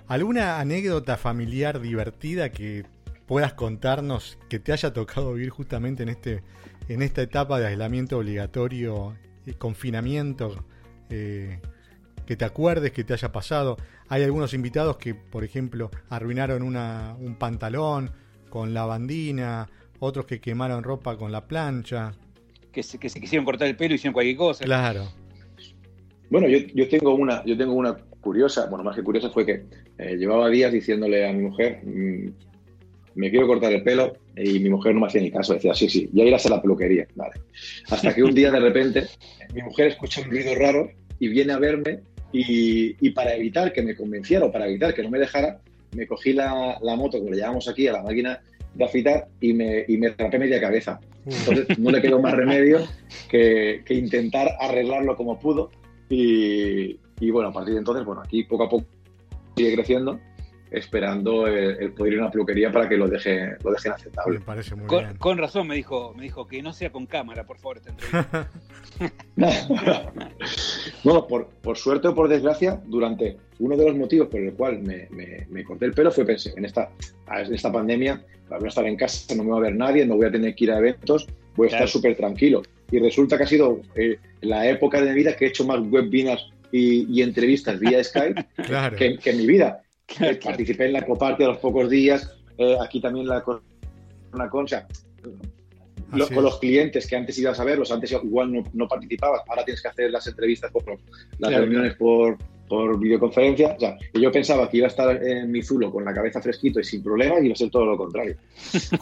¿Alguna 0.08 0.58
anécdota 0.60 1.18
familiar 1.18 1.78
divertida 1.78 2.50
que 2.50 2.86
puedas 3.26 3.52
contarnos 3.52 4.38
que 4.48 4.58
te 4.58 4.72
haya 4.72 4.94
tocado 4.94 5.34
vivir 5.34 5.50
justamente 5.50 6.02
en 6.02 6.08
este 6.08 6.42
en 6.88 7.02
esta 7.02 7.20
etapa 7.20 7.60
de 7.60 7.66
aislamiento 7.66 8.18
obligatorio, 8.18 9.14
y 9.46 9.52
confinamiento, 9.52 10.64
eh, 11.10 11.60
que 12.24 12.36
te 12.36 12.46
acuerdes 12.46 12.92
que 12.92 13.04
te 13.04 13.12
haya 13.12 13.30
pasado? 13.30 13.76
Hay 14.08 14.22
algunos 14.22 14.54
invitados 14.54 14.96
que, 14.96 15.14
por 15.14 15.44
ejemplo, 15.44 15.90
arruinaron 16.08 16.62
una, 16.62 17.14
un 17.18 17.36
pantalón 17.36 18.10
con 18.48 18.72
la 18.72 18.86
bandina, 18.86 19.68
otros 19.98 20.24
que 20.24 20.40
quemaron 20.40 20.82
ropa 20.82 21.18
con 21.18 21.30
la 21.30 21.46
plancha. 21.46 22.14
Que 22.72 22.82
se, 22.82 22.98
que 22.98 23.10
se 23.10 23.20
quisieron 23.20 23.44
cortar 23.44 23.68
el 23.68 23.76
pelo 23.76 23.92
y 23.92 23.96
hicieron 23.96 24.14
cualquier 24.14 24.36
cosa. 24.36 24.64
Claro. 24.64 25.08
Bueno, 26.30 26.48
yo, 26.48 26.58
yo, 26.74 26.88
tengo 26.88 27.14
una, 27.14 27.44
yo 27.44 27.56
tengo 27.56 27.74
una 27.74 27.96
curiosa, 28.24 28.66
bueno, 28.66 28.82
más 28.82 28.96
que 28.96 29.04
curiosa 29.04 29.30
fue 29.30 29.46
que 29.46 29.64
eh, 29.98 30.16
llevaba 30.16 30.48
días 30.48 30.72
diciéndole 30.72 31.28
a 31.28 31.32
mi 31.32 31.42
mujer, 31.44 31.80
mm, 31.84 32.28
me 33.14 33.30
quiero 33.30 33.46
cortar 33.46 33.72
el 33.72 33.82
pelo, 33.82 34.14
y 34.36 34.58
mi 34.58 34.70
mujer 34.70 34.94
no 34.94 35.02
me 35.02 35.06
hacía 35.06 35.20
ni 35.20 35.30
caso, 35.30 35.54
decía, 35.54 35.74
sí, 35.74 35.88
sí, 35.88 36.08
ya 36.12 36.24
irás 36.24 36.46
a 36.46 36.50
la 36.50 36.62
peluquería. 36.62 37.06
Hasta 37.88 38.14
que 38.14 38.22
un 38.22 38.34
día 38.34 38.50
de 38.50 38.58
repente 38.58 39.04
mi 39.54 39.62
mujer 39.62 39.88
escucha 39.88 40.22
un 40.22 40.30
ruido 40.30 40.54
raro 40.56 40.90
y 41.20 41.28
viene 41.28 41.52
a 41.52 41.58
verme 41.58 42.00
y, 42.32 43.10
para 43.10 43.34
evitar 43.36 43.72
que 43.72 43.82
me 43.82 43.94
convenciera 43.94 44.46
o 44.46 44.50
para 44.50 44.66
evitar 44.66 44.92
que 44.92 45.02
no 45.02 45.10
me 45.10 45.20
dejara, 45.20 45.60
me 45.94 46.06
cogí 46.06 46.32
la, 46.32 46.80
moto 46.96 47.22
que 47.22 47.30
le 47.30 47.36
llevamos 47.36 47.68
aquí 47.68 47.86
a 47.86 47.92
la 47.92 48.02
máquina 48.02 48.40
de 48.74 48.84
afitar 48.84 49.28
y 49.40 49.52
me, 49.52 49.84
y 49.86 49.96
me 49.98 50.08
rapé 50.08 50.38
media 50.40 50.60
cabeza. 50.60 50.98
Entonces 51.24 51.78
no 51.78 51.90
le 51.90 52.02
quedó 52.02 52.20
más 52.20 52.34
remedio 52.34 52.80
que, 53.28 53.82
intentar 53.88 54.56
arreglarlo 54.58 55.16
como 55.16 55.38
pudo. 55.38 55.70
Y, 56.10 56.98
y, 57.20 57.30
bueno, 57.30 57.48
a 57.50 57.52
partir 57.52 57.74
de 57.74 57.78
entonces, 57.80 58.04
bueno, 58.04 58.22
aquí 58.22 58.44
poco 58.44 58.64
a 58.64 58.68
poco 58.68 58.84
sigue 59.56 59.74
creciendo 59.74 60.18
esperando 60.74 61.46
el, 61.46 61.92
poder 61.92 62.14
ir 62.14 62.18
a 62.18 62.22
una 62.22 62.30
peluquería 62.30 62.72
para 62.72 62.88
que 62.88 62.96
lo, 62.96 63.08
deje, 63.08 63.56
lo 63.62 63.70
dejen 63.70 63.92
aceptable. 63.92 64.38
Me 64.38 64.44
parece 64.44 64.74
muy 64.74 64.86
con, 64.86 65.04
bien. 65.04 65.16
con, 65.18 65.38
razón 65.38 65.68
me 65.68 65.76
dijo, 65.76 66.12
me 66.16 66.24
dijo 66.24 66.46
que 66.46 66.62
no 66.62 66.72
sea 66.72 66.90
con 66.90 67.06
cámara, 67.06 67.44
por 67.44 67.58
favor, 67.58 67.80
no, 71.04 71.26
por, 71.26 71.48
por, 71.62 71.76
suerte 71.76 72.08
o 72.08 72.14
por 72.14 72.28
desgracia, 72.28 72.80
durante 72.86 73.36
uno 73.58 73.76
de 73.76 73.84
los 73.86 73.96
motivos 73.96 74.28
por 74.28 74.40
el 74.40 74.52
cual 74.54 74.80
me, 74.82 75.08
me, 75.10 75.64
corté 75.64 75.86
el 75.86 75.92
pelo 75.92 76.10
fue 76.10 76.24
pensé, 76.24 76.52
en 76.56 76.64
esta, 76.64 76.90
en 77.28 77.54
esta 77.54 77.72
pandemia, 77.72 78.22
para 78.48 78.60
no 78.60 78.68
estar 78.68 78.86
en 78.86 78.96
casa, 78.96 79.34
no 79.34 79.44
me 79.44 79.50
va 79.50 79.58
a 79.58 79.60
ver 79.60 79.76
nadie, 79.76 80.04
no 80.06 80.16
voy 80.16 80.26
a 80.26 80.32
tener 80.32 80.54
que 80.54 80.64
ir 80.64 80.72
a 80.72 80.78
eventos, 80.78 81.26
voy 81.56 81.68
a 81.68 81.70
estar 81.70 81.88
súper 81.88 82.16
tranquilo. 82.16 82.62
Y 82.90 82.98
resulta 82.98 83.36
que 83.36 83.44
ha 83.44 83.46
sido 83.46 83.80
eh, 83.94 84.18
la 84.42 84.68
época 84.68 85.00
de 85.00 85.08
mi 85.08 85.14
vida 85.16 85.34
que 85.34 85.46
he 85.46 85.48
hecho 85.48 85.64
más 85.64 85.80
webinars 85.80 86.52
y, 86.76 87.22
entrevistas 87.22 87.78
vía 87.78 88.02
Skype 88.02 88.46
que, 88.98 89.30
en 89.30 89.36
mi 89.36 89.46
vida. 89.46 89.82
Eh, 90.20 90.38
participé 90.42 90.86
en 90.86 90.94
la 90.94 91.06
Coparte 91.06 91.44
a 91.44 91.48
los 91.48 91.58
pocos 91.58 91.88
días, 91.88 92.30
eh, 92.58 92.76
aquí 92.80 93.00
también 93.00 93.26
la 93.26 93.42
una 94.32 94.50
concha. 94.50 94.86
con 96.10 96.44
los 96.44 96.58
clientes 96.58 97.06
que 97.06 97.16
antes 97.16 97.38
ibas 97.38 97.58
a 97.60 97.64
verlos, 97.64 97.90
antes 97.90 98.12
igual 98.12 98.52
no, 98.52 98.64
no, 98.74 98.88
participabas, 98.88 99.42
ahora 99.48 99.64
tienes 99.64 99.80
que 99.80 99.88
hacer 99.88 100.10
las 100.10 100.26
entrevistas, 100.26 100.70
por, 100.72 100.98
las 101.38 101.54
reuniones 101.54 101.94
por, 101.94 102.36
por 102.68 102.98
videoconferencia. 102.98 103.74
O 103.76 103.80
sea, 103.80 103.96
yo 104.12 104.32
pensaba 104.32 104.68
que 104.68 104.78
iba 104.78 104.86
a 104.86 104.90
estar 104.90 105.22
en 105.22 105.50
mi 105.50 105.62
zulo 105.62 105.90
con 105.90 106.04
la 106.04 106.12
cabeza 106.12 106.40
fresquito 106.40 106.80
y 106.80 106.84
sin 106.84 107.02
problema 107.02 107.38
y 107.40 107.46
iba 107.46 107.54
a 107.54 107.56
ser 107.56 107.70
todo 107.70 107.86
lo 107.86 107.96
contrario. 107.96 108.36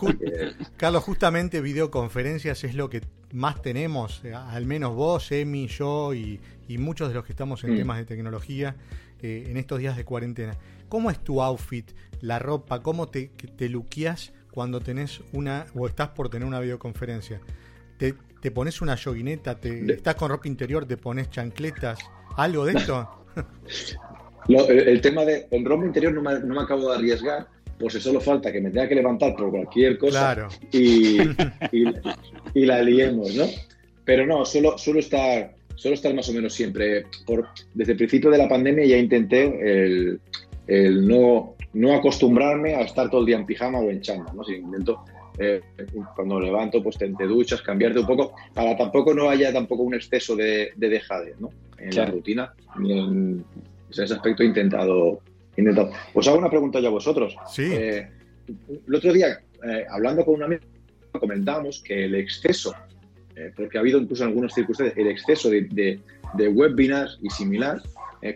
Carlos, 0.77 1.03
justamente 1.05 1.61
videoconferencias 1.61 2.65
es 2.65 2.75
lo 2.75 2.91
que 2.91 3.01
más 3.33 3.63
tenemos, 3.63 4.23
eh, 4.25 4.35
al 4.35 4.67
menos 4.67 4.95
vos, 4.95 5.33
Emi, 5.33 5.67
yo 5.67 6.15
y, 6.15 6.41
muchos 6.79 7.09
de 7.09 7.15
los 7.15 7.25
que 7.25 7.33
estamos 7.33 7.65
en 7.65 7.75
mm. 7.75 7.77
temas 7.77 7.99
de 7.99 8.05
tecnología 8.05 8.77
eh, 9.23 9.47
en 9.49 9.57
estos 9.57 9.79
días 9.79 9.97
de 9.97 10.05
cuarentena. 10.05 10.57
¿Cómo 10.89 11.11
es 11.11 11.19
tu 11.19 11.43
outfit, 11.43 11.91
la 12.21 12.39
ropa? 12.39 12.83
¿Cómo 12.83 13.09
te, 13.09 13.31
te 13.57 13.69
luqueas 13.69 14.33
cuando 14.51 14.81
tenés 14.81 15.23
una 15.33 15.67
o 15.75 15.87
estás 15.87 16.09
por 16.11 16.29
tener 16.29 16.47
una 16.47 16.61
videoconferencia? 16.61 17.41
¿Te, 17.97 18.15
te 18.41 18.51
pones 18.51 18.83
una 18.83 18.97
yoguineta? 18.97 19.59
Te, 19.59 19.93
¿Estás 19.93 20.17
con 20.17 20.29
ropa 20.29 20.49
interior? 20.49 20.85
¿Te 20.85 20.97
pones 20.97 21.31
chancletas? 21.31 22.01
¿Algo 22.37 22.65
de 22.67 22.73
esto? 22.73 23.27
el, 24.49 25.01
tema 25.01 25.25
de 25.25 25.47
el 25.51 25.65
rombo 25.65 25.87
interior 25.87 26.13
no 26.13 26.23
me, 26.23 26.61
acabo 26.61 26.91
de 26.91 26.97
arriesgar, 26.97 27.47
pues 27.79 27.95
solo 27.95 28.21
falta 28.21 28.53
que 28.53 28.61
me 28.61 28.71
tenga 28.71 28.89
que 28.89 28.97
levantar 28.97 29.35
por 29.37 29.51
cualquier 29.51 29.99
cosa 29.99 30.49
y, 30.73 31.19
y, 31.73 32.67
la 32.67 32.83
liemos, 32.83 33.35
¿no? 33.35 33.45
Pero 34.05 34.27
no, 34.27 34.45
solo, 34.45 34.77
solo 34.79 34.99
estar 34.99 35.55
solo 35.75 35.95
estar 35.95 36.15
más 36.15 36.29
o 36.29 36.33
menos 36.33 36.53
siempre. 36.53 37.07
Por, 37.27 37.49
desde 37.75 37.93
el 37.93 37.99
principio 37.99 38.31
de 38.31 38.39
la 38.39 38.49
pandemia 38.49 38.87
ya 38.87 38.97
intenté 38.97 39.45
el, 39.45 40.21
el 40.67 41.07
no, 41.07 41.57
no 41.75 41.95
acostumbrarme 41.95 42.75
a 42.75 42.83
estar 42.83 43.11
todo 43.11 43.21
el 43.21 43.27
día 43.27 43.37
en 43.37 43.47
pijama 43.47 43.79
o 43.79 43.91
en 43.91 44.01
chamba, 44.01 44.33
¿no? 44.33 44.45
Si 44.45 44.55
intento 44.55 45.05
eh, 45.39 45.61
cuando 46.15 46.39
levanto, 46.39 46.83
pues 46.83 46.99
te, 46.99 47.09
duchas, 47.09 47.63
cambiarte 47.63 48.01
un 48.01 48.07
poco, 48.07 48.35
para 48.53 48.77
tampoco 48.77 49.15
no 49.15 49.31
haya 49.31 49.53
tampoco 49.53 49.83
un 49.83 49.95
exceso 49.95 50.37
de, 50.37 50.73
de 50.77 50.89
dejade, 50.89 51.35
¿no? 51.39 51.51
En 51.79 51.95
la 51.97 52.07
rutina. 52.07 52.53
En, 52.77 53.45
ese 53.91 54.15
aspecto 54.15 54.43
he 54.43 54.47
intentado, 54.47 55.21
intentado. 55.57 55.91
Os 56.15 56.27
hago 56.29 56.39
una 56.39 56.51
pregunta 56.51 56.81
ya 56.81 56.89
a 56.89 56.93
vosotros. 56.93 57.37
Sí. 57.51 57.69
Eh, 57.73 58.09
el 58.87 58.95
otro 58.95 59.13
día, 59.13 59.41
eh, 59.65 59.85
hablando 59.91 60.25
con 60.25 60.35
un 60.35 60.45
amigo, 60.45 60.63
comentábamos 61.19 61.83
que 61.83 62.05
el 62.05 62.15
exceso, 62.15 62.75
porque 63.57 63.79
ha 63.79 63.81
habido 63.81 63.99
incluso 63.99 64.25
en 64.25 64.31
algunas 64.31 64.55
circunstancias, 64.55 64.97
el 64.99 65.09
exceso 65.09 65.51
de, 65.51 66.01
de, 66.35 66.49
webinars 66.49 67.19
y 67.23 67.31
similar, 67.31 67.81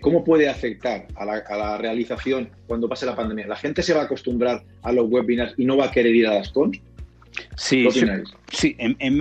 ¿cómo 0.00 0.24
puede 0.24 0.48
afectar 0.48 1.06
a 1.14 1.24
la, 1.24 1.34
a 1.46 1.56
la, 1.56 1.78
realización 1.78 2.50
cuando 2.66 2.88
pase 2.88 3.06
la 3.06 3.14
pandemia? 3.14 3.46
¿La 3.46 3.56
gente 3.56 3.82
se 3.82 3.94
va 3.94 4.02
a 4.02 4.04
acostumbrar 4.04 4.64
a 4.82 4.92
los 4.92 5.08
webinars 5.10 5.54
y 5.56 5.64
no 5.64 5.76
va 5.76 5.86
a 5.86 5.90
querer 5.90 6.14
ir 6.14 6.26
a 6.26 6.34
las 6.34 6.50
cons? 6.50 6.80
Sí, 7.56 7.84
yo, 7.84 8.06
sí 8.52 8.76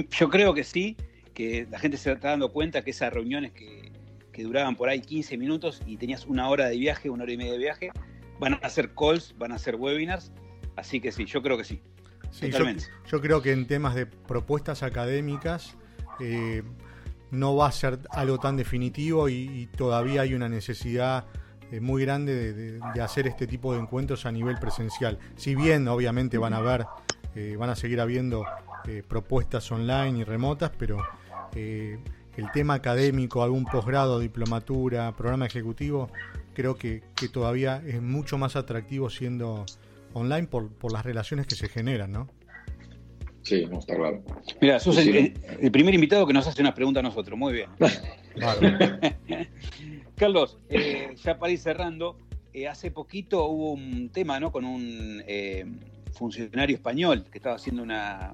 yo 0.10 0.30
creo 0.30 0.54
que 0.54 0.64
sí, 0.64 0.96
que 1.34 1.68
la 1.70 1.80
gente 1.80 1.98
se 1.98 2.12
está 2.12 2.30
dando 2.30 2.52
cuenta 2.52 2.84
que 2.84 2.92
esas 2.92 3.14
reuniones 3.14 3.52
que, 3.52 3.86
duraban 4.38 4.76
por 4.76 4.90
ahí 4.90 5.00
15 5.00 5.38
minutos 5.38 5.82
y 5.86 5.96
tenías 5.96 6.26
una 6.26 6.50
hora 6.50 6.68
de 6.68 6.78
viaje, 6.78 7.10
una 7.10 7.24
hora 7.24 7.32
y 7.32 7.38
media 7.38 7.54
de 7.54 7.58
viaje, 7.58 7.92
van 8.38 8.60
a 8.62 8.70
ser 8.70 8.90
calls, 8.94 9.34
van 9.38 9.54
a 9.54 9.58
ser 9.58 9.78
webinars, 9.78 10.30
así 10.76 11.00
que 11.00 11.14
sí, 11.14 11.24
yo 11.24 11.42
creo 11.42 11.58
que 11.58 11.64
sí. 11.64 11.80
Yo, 12.41 13.21
creo 13.21 13.41
que 13.41 13.52
en 13.52 13.67
temas 13.67 13.95
de 13.95 14.06
propuestas 14.06 14.84
académicas 14.84 15.76
eh, 16.19 16.63
no 17.32 17.56
va 17.56 17.67
a 17.67 17.71
ser 17.71 18.00
algo 18.12 18.39
tan 18.39 18.58
definitivo 18.58 19.30
y, 19.30 19.67
todavía 19.78 20.21
hay 20.21 20.34
una 20.34 20.50
necesidad 20.50 21.26
eh, 21.71 21.80
muy 21.80 22.04
grande 22.04 22.54
de, 22.54 23.02
hacer 23.02 23.28
este 23.28 23.48
tipo 23.48 23.74
de 23.74 23.80
encuentros 23.80 24.26
a 24.26 24.32
nivel 24.32 24.58
presencial. 24.60 25.19
Si 25.36 25.56
bien 25.56 25.88
obviamente 25.88 26.38
van 26.38 26.54
a 26.54 26.58
haber 26.58 26.86
eh, 27.36 27.56
van 27.58 27.69
a 27.69 27.76
seguir 27.76 28.00
habiendo 28.00 28.45
propuestas 29.08 29.71
online 29.71 30.19
y 30.19 30.24
remotas, 30.24 30.71
pero 30.78 31.04
eh, 31.56 31.98
el 32.36 32.52
tema 32.52 32.74
académico, 32.74 33.41
algún 33.41 33.63
posgrado, 33.63 34.19
diplomatura, 34.19 35.13
programa 35.15 35.45
ejecutivo, 35.45 36.10
creo 36.54 36.78
que, 36.78 37.02
todavía 37.32 37.82
es 37.86 38.02
mucho 38.02 38.38
más 38.38 38.58
atractivo 38.58 39.10
siendo 39.10 39.65
online 40.15 40.47
por, 40.47 40.91
las 40.91 41.06
relaciones 41.06 41.45
que 41.45 41.56
se 41.56 41.67
generan, 41.67 42.12
¿no? 42.12 42.28
Sí, 43.43 43.67
no 43.69 43.80
está 43.80 43.95
claro. 43.95 44.23
Mira, 44.60 44.80
sos 44.80 44.97
el, 44.97 45.34
primer 45.71 45.93
invitado 45.93 46.25
que 46.25 46.34
nos 46.34 46.47
hace 46.47 46.62
una 46.62 46.73
pregunta 46.73 47.01
a 47.01 47.04
nosotros. 47.04 47.38
Muy 47.38 47.54
bien. 47.54 47.69
Carlos, 50.15 50.58
ya 51.23 51.38
para 51.38 51.51
ir 51.51 51.60
cerrando, 51.60 52.17
hace 52.69 52.89
poquito 52.89 53.45
hubo 53.45 53.73
un 53.73 54.10
tema, 54.10 54.39
¿no? 54.39 54.51
Con 54.51 54.65
un 54.65 55.21
funcionario 56.15 56.75
español 56.75 57.25
que 57.30 57.38
estaba 57.38 57.56
haciendo 57.56 57.84
una, 57.84 58.34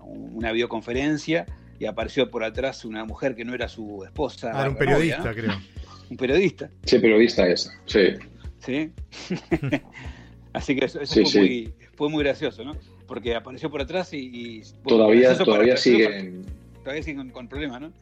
videoconferencia 0.53 1.45
y 1.79 1.85
apareció 1.85 2.29
por 2.29 2.43
atrás 2.43 2.85
una 2.85 3.03
mujer 3.03 3.35
que 3.35 3.43
no 3.43 3.53
era 3.53 3.67
su 3.67 4.03
esposa. 4.05 4.51
Ah, 4.53 4.69
un 4.69 4.75
periodista, 4.75 5.33
creo. 5.33 5.59
Un 6.09 6.17
periodista. 6.17 6.69
Sí, 6.85 6.99
periodista 6.99 7.47
es, 7.47 7.71
sí. 7.85 8.13
Sí. 8.59 8.91
Así 10.53 10.75
que 10.75 10.85
eso, 10.85 10.99
fue, 11.05 12.09
Muy, 12.09 12.23
gracioso, 12.23 12.63
¿no? 12.63 12.75
Porque 13.07 13.35
apareció 13.35 13.69
por 13.69 13.81
atrás 13.81 14.13
y... 14.13 14.61
todavía 14.85 15.37
todavía 15.37 15.77
siguen... 15.77 16.45
Todavía 16.83 17.03
siguen 17.03 17.29
con 17.29 17.47
problemas, 17.47 17.81
¿no? 17.81 17.93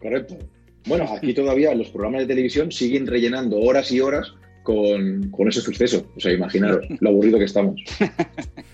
Correcto. 0.00 0.38
Bueno, 0.86 1.04
aquí 1.14 1.32
todavía 1.32 1.74
los 1.74 1.88
programas 1.90 2.22
de 2.22 2.26
televisión 2.26 2.72
siguen 2.72 3.06
rellenando 3.06 3.58
horas 3.60 3.92
y 3.92 4.00
horas 4.00 4.34
con, 4.62 5.30
con 5.30 5.48
ese 5.48 5.60
suceso. 5.60 6.06
O 6.16 6.20
sea, 6.20 6.32
imaginaros 6.32 6.86
lo 7.00 7.10
aburrido 7.10 7.38
que 7.38 7.44
estamos. 7.44 7.80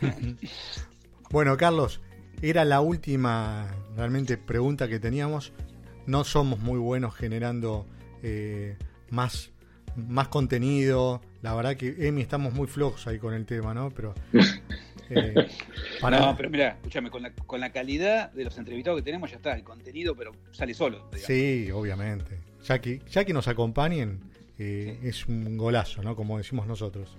bueno, 1.30 1.56
Carlos, 1.56 2.00
era 2.40 2.64
la 2.64 2.80
última 2.80 3.74
realmente 3.96 4.36
pregunta 4.38 4.88
que 4.88 5.00
teníamos. 5.00 5.52
No 6.06 6.24
somos 6.24 6.60
muy 6.60 6.78
buenos 6.78 7.14
generando 7.14 7.86
eh, 8.22 8.76
más, 9.10 9.50
más 9.98 10.28
contenido. 10.28 11.20
La 11.42 11.54
verdad 11.54 11.76
que, 11.76 12.08
Emi, 12.08 12.22
estamos 12.22 12.54
muy 12.54 12.66
flojos 12.66 13.06
ahí 13.06 13.18
con 13.18 13.34
el 13.34 13.46
tema, 13.46 13.74
¿no? 13.74 13.90
Pero. 13.90 14.14
Eh, 15.10 15.32
No, 16.02 16.34
pero 16.36 16.50
mira, 16.50 16.68
escúchame, 16.72 17.08
con 17.08 17.22
la, 17.22 17.32
con 17.32 17.60
la 17.60 17.72
calidad 17.72 18.30
de 18.32 18.44
los 18.44 18.58
entrevistados 18.58 19.00
que 19.00 19.04
tenemos 19.04 19.30
ya 19.30 19.36
está, 19.36 19.54
el 19.54 19.64
contenido, 19.64 20.14
pero 20.14 20.32
sale 20.52 20.74
solo. 20.74 21.08
Sí, 21.16 21.70
obviamente. 21.70 22.38
Ya 22.62 22.78
que, 22.78 23.00
ya 23.10 23.24
que 23.24 23.32
nos 23.32 23.48
acompañen, 23.48 24.20
es 24.58 25.26
un 25.26 25.56
golazo, 25.56 26.02
¿no? 26.02 26.14
Como 26.14 26.36
decimos 26.36 26.66
nosotros. 26.66 27.16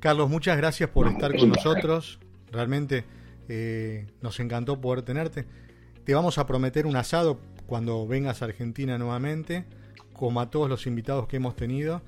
Carlos, 0.00 0.30
muchas 0.30 0.56
gracias 0.56 0.90
por 0.90 1.08
estar 1.08 1.36
con 1.36 1.48
nosotros. 1.48 2.20
Realmente 2.52 3.04
eh, 3.48 4.06
nos 4.22 4.38
encantó 4.40 4.80
poder 4.80 5.02
tenerte. 5.02 5.44
Te 6.04 6.14
vamos 6.14 6.38
a 6.38 6.46
prometer 6.46 6.86
un 6.86 6.96
asado 6.96 7.40
cuando 7.66 8.06
vengas 8.06 8.42
a 8.42 8.46
Argentina 8.46 8.96
nuevamente, 8.96 9.64
como 10.18 10.40
a 10.40 10.50
todos 10.50 10.68
los 10.68 10.86
invitados 10.86 11.26
que 11.26 11.36
hemos 11.36 11.56
tenido. 11.56 12.02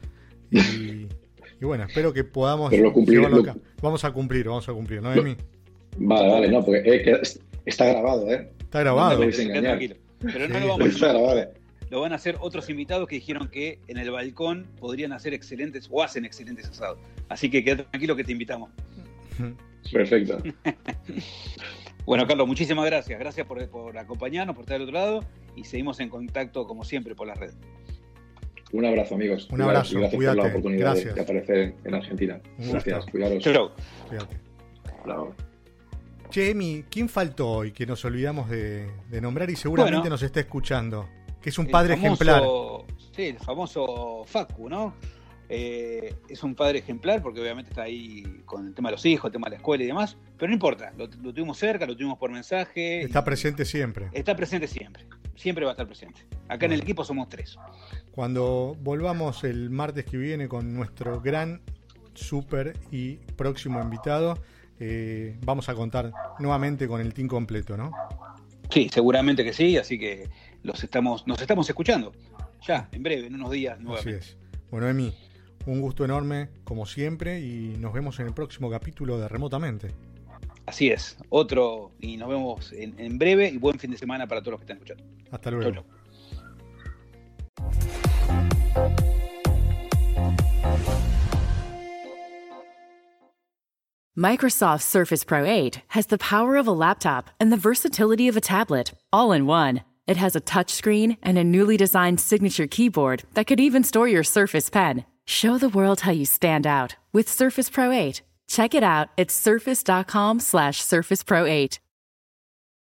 Y, 1.62 1.66
bueno, 1.66 1.84
espero 1.84 2.14
que 2.14 2.24
podamos 2.24 2.72
llevarlo 2.72 3.42
acá. 3.42 3.54
Vamos 3.82 4.02
a 4.02 4.10
cumplir, 4.12 4.48
vamos 4.48 4.66
a 4.66 4.72
cumplir, 4.72 5.02
¿no, 5.02 5.12
Emi? 5.12 5.36
Vale, 5.98 6.28
vale, 6.30 6.48
no, 6.48 6.64
porque 6.64 7.20
está 7.66 7.84
grabado, 7.84 8.32
¿eh? 8.32 8.50
Está 8.60 8.80
grabado. 8.80 9.20
Pero 9.20 10.48
no 10.48 10.58
lo 10.58 10.68
vamos 10.68 11.02
a 11.02 11.12
lo 11.90 12.00
van 12.00 12.12
a 12.12 12.16
hacer 12.16 12.36
otros 12.40 12.70
invitados 12.70 13.08
que 13.08 13.16
dijeron 13.16 13.48
que 13.48 13.80
en 13.88 13.98
el 13.98 14.10
balcón 14.10 14.68
podrían 14.78 15.12
hacer 15.12 15.34
excelentes 15.34 15.88
o 15.90 16.02
hacen 16.02 16.24
excelentes 16.24 16.68
asados. 16.70 16.98
Así 17.28 17.50
que 17.50 17.64
quédate 17.64 17.84
tranquilo 17.84 18.14
que 18.16 18.24
te 18.24 18.32
invitamos. 18.32 18.70
Perfecto. 19.92 20.38
bueno, 22.06 22.26
Carlos, 22.28 22.46
muchísimas 22.46 22.86
gracias. 22.86 23.18
Gracias 23.18 23.46
por, 23.46 23.60
acompañarnos, 23.98 24.54
por 24.54 24.62
estar 24.62 24.78
del 24.78 24.88
otro 24.88 25.00
lado 25.00 25.24
y 25.56 25.64
seguimos 25.64 25.98
en 25.98 26.08
contacto 26.08 26.64
como 26.66 26.84
siempre 26.84 27.16
por 27.16 27.26
la 27.26 27.34
red. 27.34 27.52
Un 28.72 28.84
abrazo, 28.84 29.14
amigos. 29.14 29.48
Un 29.50 29.62
abrazo. 29.62 29.94
Y 29.94 30.00
gracias 30.00 30.24
por 30.24 30.36
la 30.36 30.46
oportunidad 30.46 30.94
de, 30.94 31.20
aparecer 31.20 31.74
en 31.84 31.94
Argentina. 31.94 32.40
Gracias. 32.58 33.06
Cuidaros. 33.06 33.42
Chau. 33.42 33.70
Che, 36.30 36.50
Emi, 36.50 36.84
¿quién 36.88 37.08
faltó 37.08 37.48
hoy 37.48 37.72
que 37.72 37.86
nos 37.86 38.04
olvidamos 38.04 38.48
de, 38.48 38.88
nombrar 39.20 39.50
y 39.50 39.56
seguramente 39.56 40.08
nos 40.08 40.22
está 40.22 40.40
escuchando? 40.40 41.08
que 41.40 41.50
es 41.50 41.58
un 41.58 41.66
padre 41.66 41.94
ejemplar. 41.94 42.42
Sí, 43.14 43.22
el 43.22 43.38
famoso 43.38 44.24
Facu, 44.26 44.68
¿no? 44.68 44.94
Eh, 45.48 46.14
es 46.28 46.44
un 46.44 46.54
padre 46.54 46.78
ejemplar 46.78 47.22
porque 47.22 47.40
obviamente 47.40 47.70
está 47.70 47.82
ahí 47.82 48.22
con 48.44 48.68
el 48.68 48.74
tema 48.74 48.88
de 48.90 48.92
los 48.92 49.04
hijos, 49.04 49.26
el 49.26 49.32
tema 49.32 49.46
de 49.46 49.50
la 49.50 49.56
escuela 49.56 49.82
y 49.82 49.86
demás, 49.88 50.16
pero 50.38 50.48
no 50.48 50.54
importa, 50.54 50.92
lo, 50.96 51.08
tuvimos 51.08 51.58
cerca, 51.58 51.86
lo 51.86 51.96
tuvimos 51.96 52.18
por 52.18 52.30
mensaje. 52.30 53.02
Está 53.02 53.24
presente 53.24 53.64
siempre. 53.64 54.10
Está 54.12 54.36
presente 54.36 54.68
siempre, 54.68 55.06
siempre 55.36 55.64
va 55.64 55.72
a 55.72 55.74
estar 55.74 55.86
presente. 55.86 56.26
Acá 56.48 56.66
en 56.66 56.72
el 56.72 56.80
equipo 56.80 57.04
somos 57.04 57.28
tres. 57.28 57.56
Cuando 58.10 58.76
volvamos 58.80 59.44
el 59.44 59.70
martes 59.70 60.04
que 60.04 60.16
viene 60.16 60.48
con 60.48 60.74
nuestro 60.74 61.20
gran, 61.20 61.62
súper 62.14 62.76
y 62.90 63.16
próximo 63.36 63.80
invitado, 63.80 64.38
eh, 64.78 65.36
vamos 65.44 65.68
a 65.68 65.74
contar 65.74 66.12
nuevamente 66.38 66.88
con 66.88 67.00
el 67.00 67.14
team 67.14 67.28
completo, 67.28 67.76
¿no? 67.76 67.92
Sí, 68.70 68.88
seguramente 68.92 69.44
que 69.44 69.52
sí, 69.52 69.76
así 69.76 69.98
que 69.98 70.28
los 70.62 70.82
estamos, 70.84 71.26
nos 71.26 71.40
estamos 71.40 71.68
escuchando. 71.68 72.12
Ya, 72.66 72.88
en 72.92 73.02
breve, 73.02 73.26
en 73.26 73.34
unos 73.34 73.50
días 73.50 73.80
nuevamente. 73.80 74.18
Así 74.18 74.30
es. 74.30 74.36
Bueno, 74.70 74.88
Emi, 74.88 75.12
un 75.66 75.80
gusto 75.80 76.04
enorme, 76.04 76.48
como 76.64 76.86
siempre, 76.86 77.40
y 77.40 77.76
nos 77.78 77.92
vemos 77.92 78.20
en 78.20 78.26
el 78.26 78.34
próximo 78.34 78.70
capítulo 78.70 79.18
de 79.18 79.28
Remotamente. 79.28 79.88
Así 80.70 80.88
es, 80.88 81.16
otro, 81.30 81.90
y 81.98 82.16
nos 82.16 82.28
vemos 82.28 82.72
en, 82.72 83.18
breve 83.18 83.48
y 83.48 83.58
buen 83.58 83.76
fin 83.76 83.90
de 83.90 83.98
semana 83.98 84.28
para 84.28 84.40
todos 84.40 84.52
los 84.52 84.60
que 84.60 84.72
están 84.72 84.76
escuchando. 84.76 85.02
Hasta 85.32 85.50
luego. 85.50 85.84
Microsoft 94.14 94.84
Surface 94.84 95.24
Pro 95.24 95.44
8 95.44 95.82
has 95.88 96.06
the 96.06 96.18
power 96.18 96.56
of 96.56 96.68
a 96.68 96.70
laptop 96.70 97.30
and 97.40 97.50
the 97.50 97.56
versatility 97.56 98.28
of 98.28 98.36
a 98.36 98.40
tablet, 98.40 98.92
all 99.12 99.32
in 99.32 99.48
one. 99.48 99.82
It 100.06 100.18
has 100.18 100.36
a 100.36 100.40
touchscreen 100.40 101.16
and 101.20 101.36
a 101.36 101.42
newly 101.42 101.76
designed 101.76 102.20
signature 102.20 102.68
keyboard 102.68 103.24
that 103.34 103.48
could 103.48 103.58
even 103.58 103.82
store 103.82 104.06
your 104.06 104.22
Surface 104.22 104.70
Pen. 104.70 105.04
Show 105.24 105.58
the 105.58 105.68
world 105.68 106.02
how 106.02 106.12
you 106.12 106.26
stand 106.26 106.64
out 106.64 106.94
with 107.12 107.28
Surface 107.28 107.68
Pro 107.68 107.90
8. 107.90 108.22
Check 108.50 108.74
it 108.74 108.82
out 108.82 109.08
at 109.16 109.30
surface.com 109.30 110.40
slash 110.40 110.82
surface 110.82 111.22
pro 111.22 111.46
8. 111.46 111.78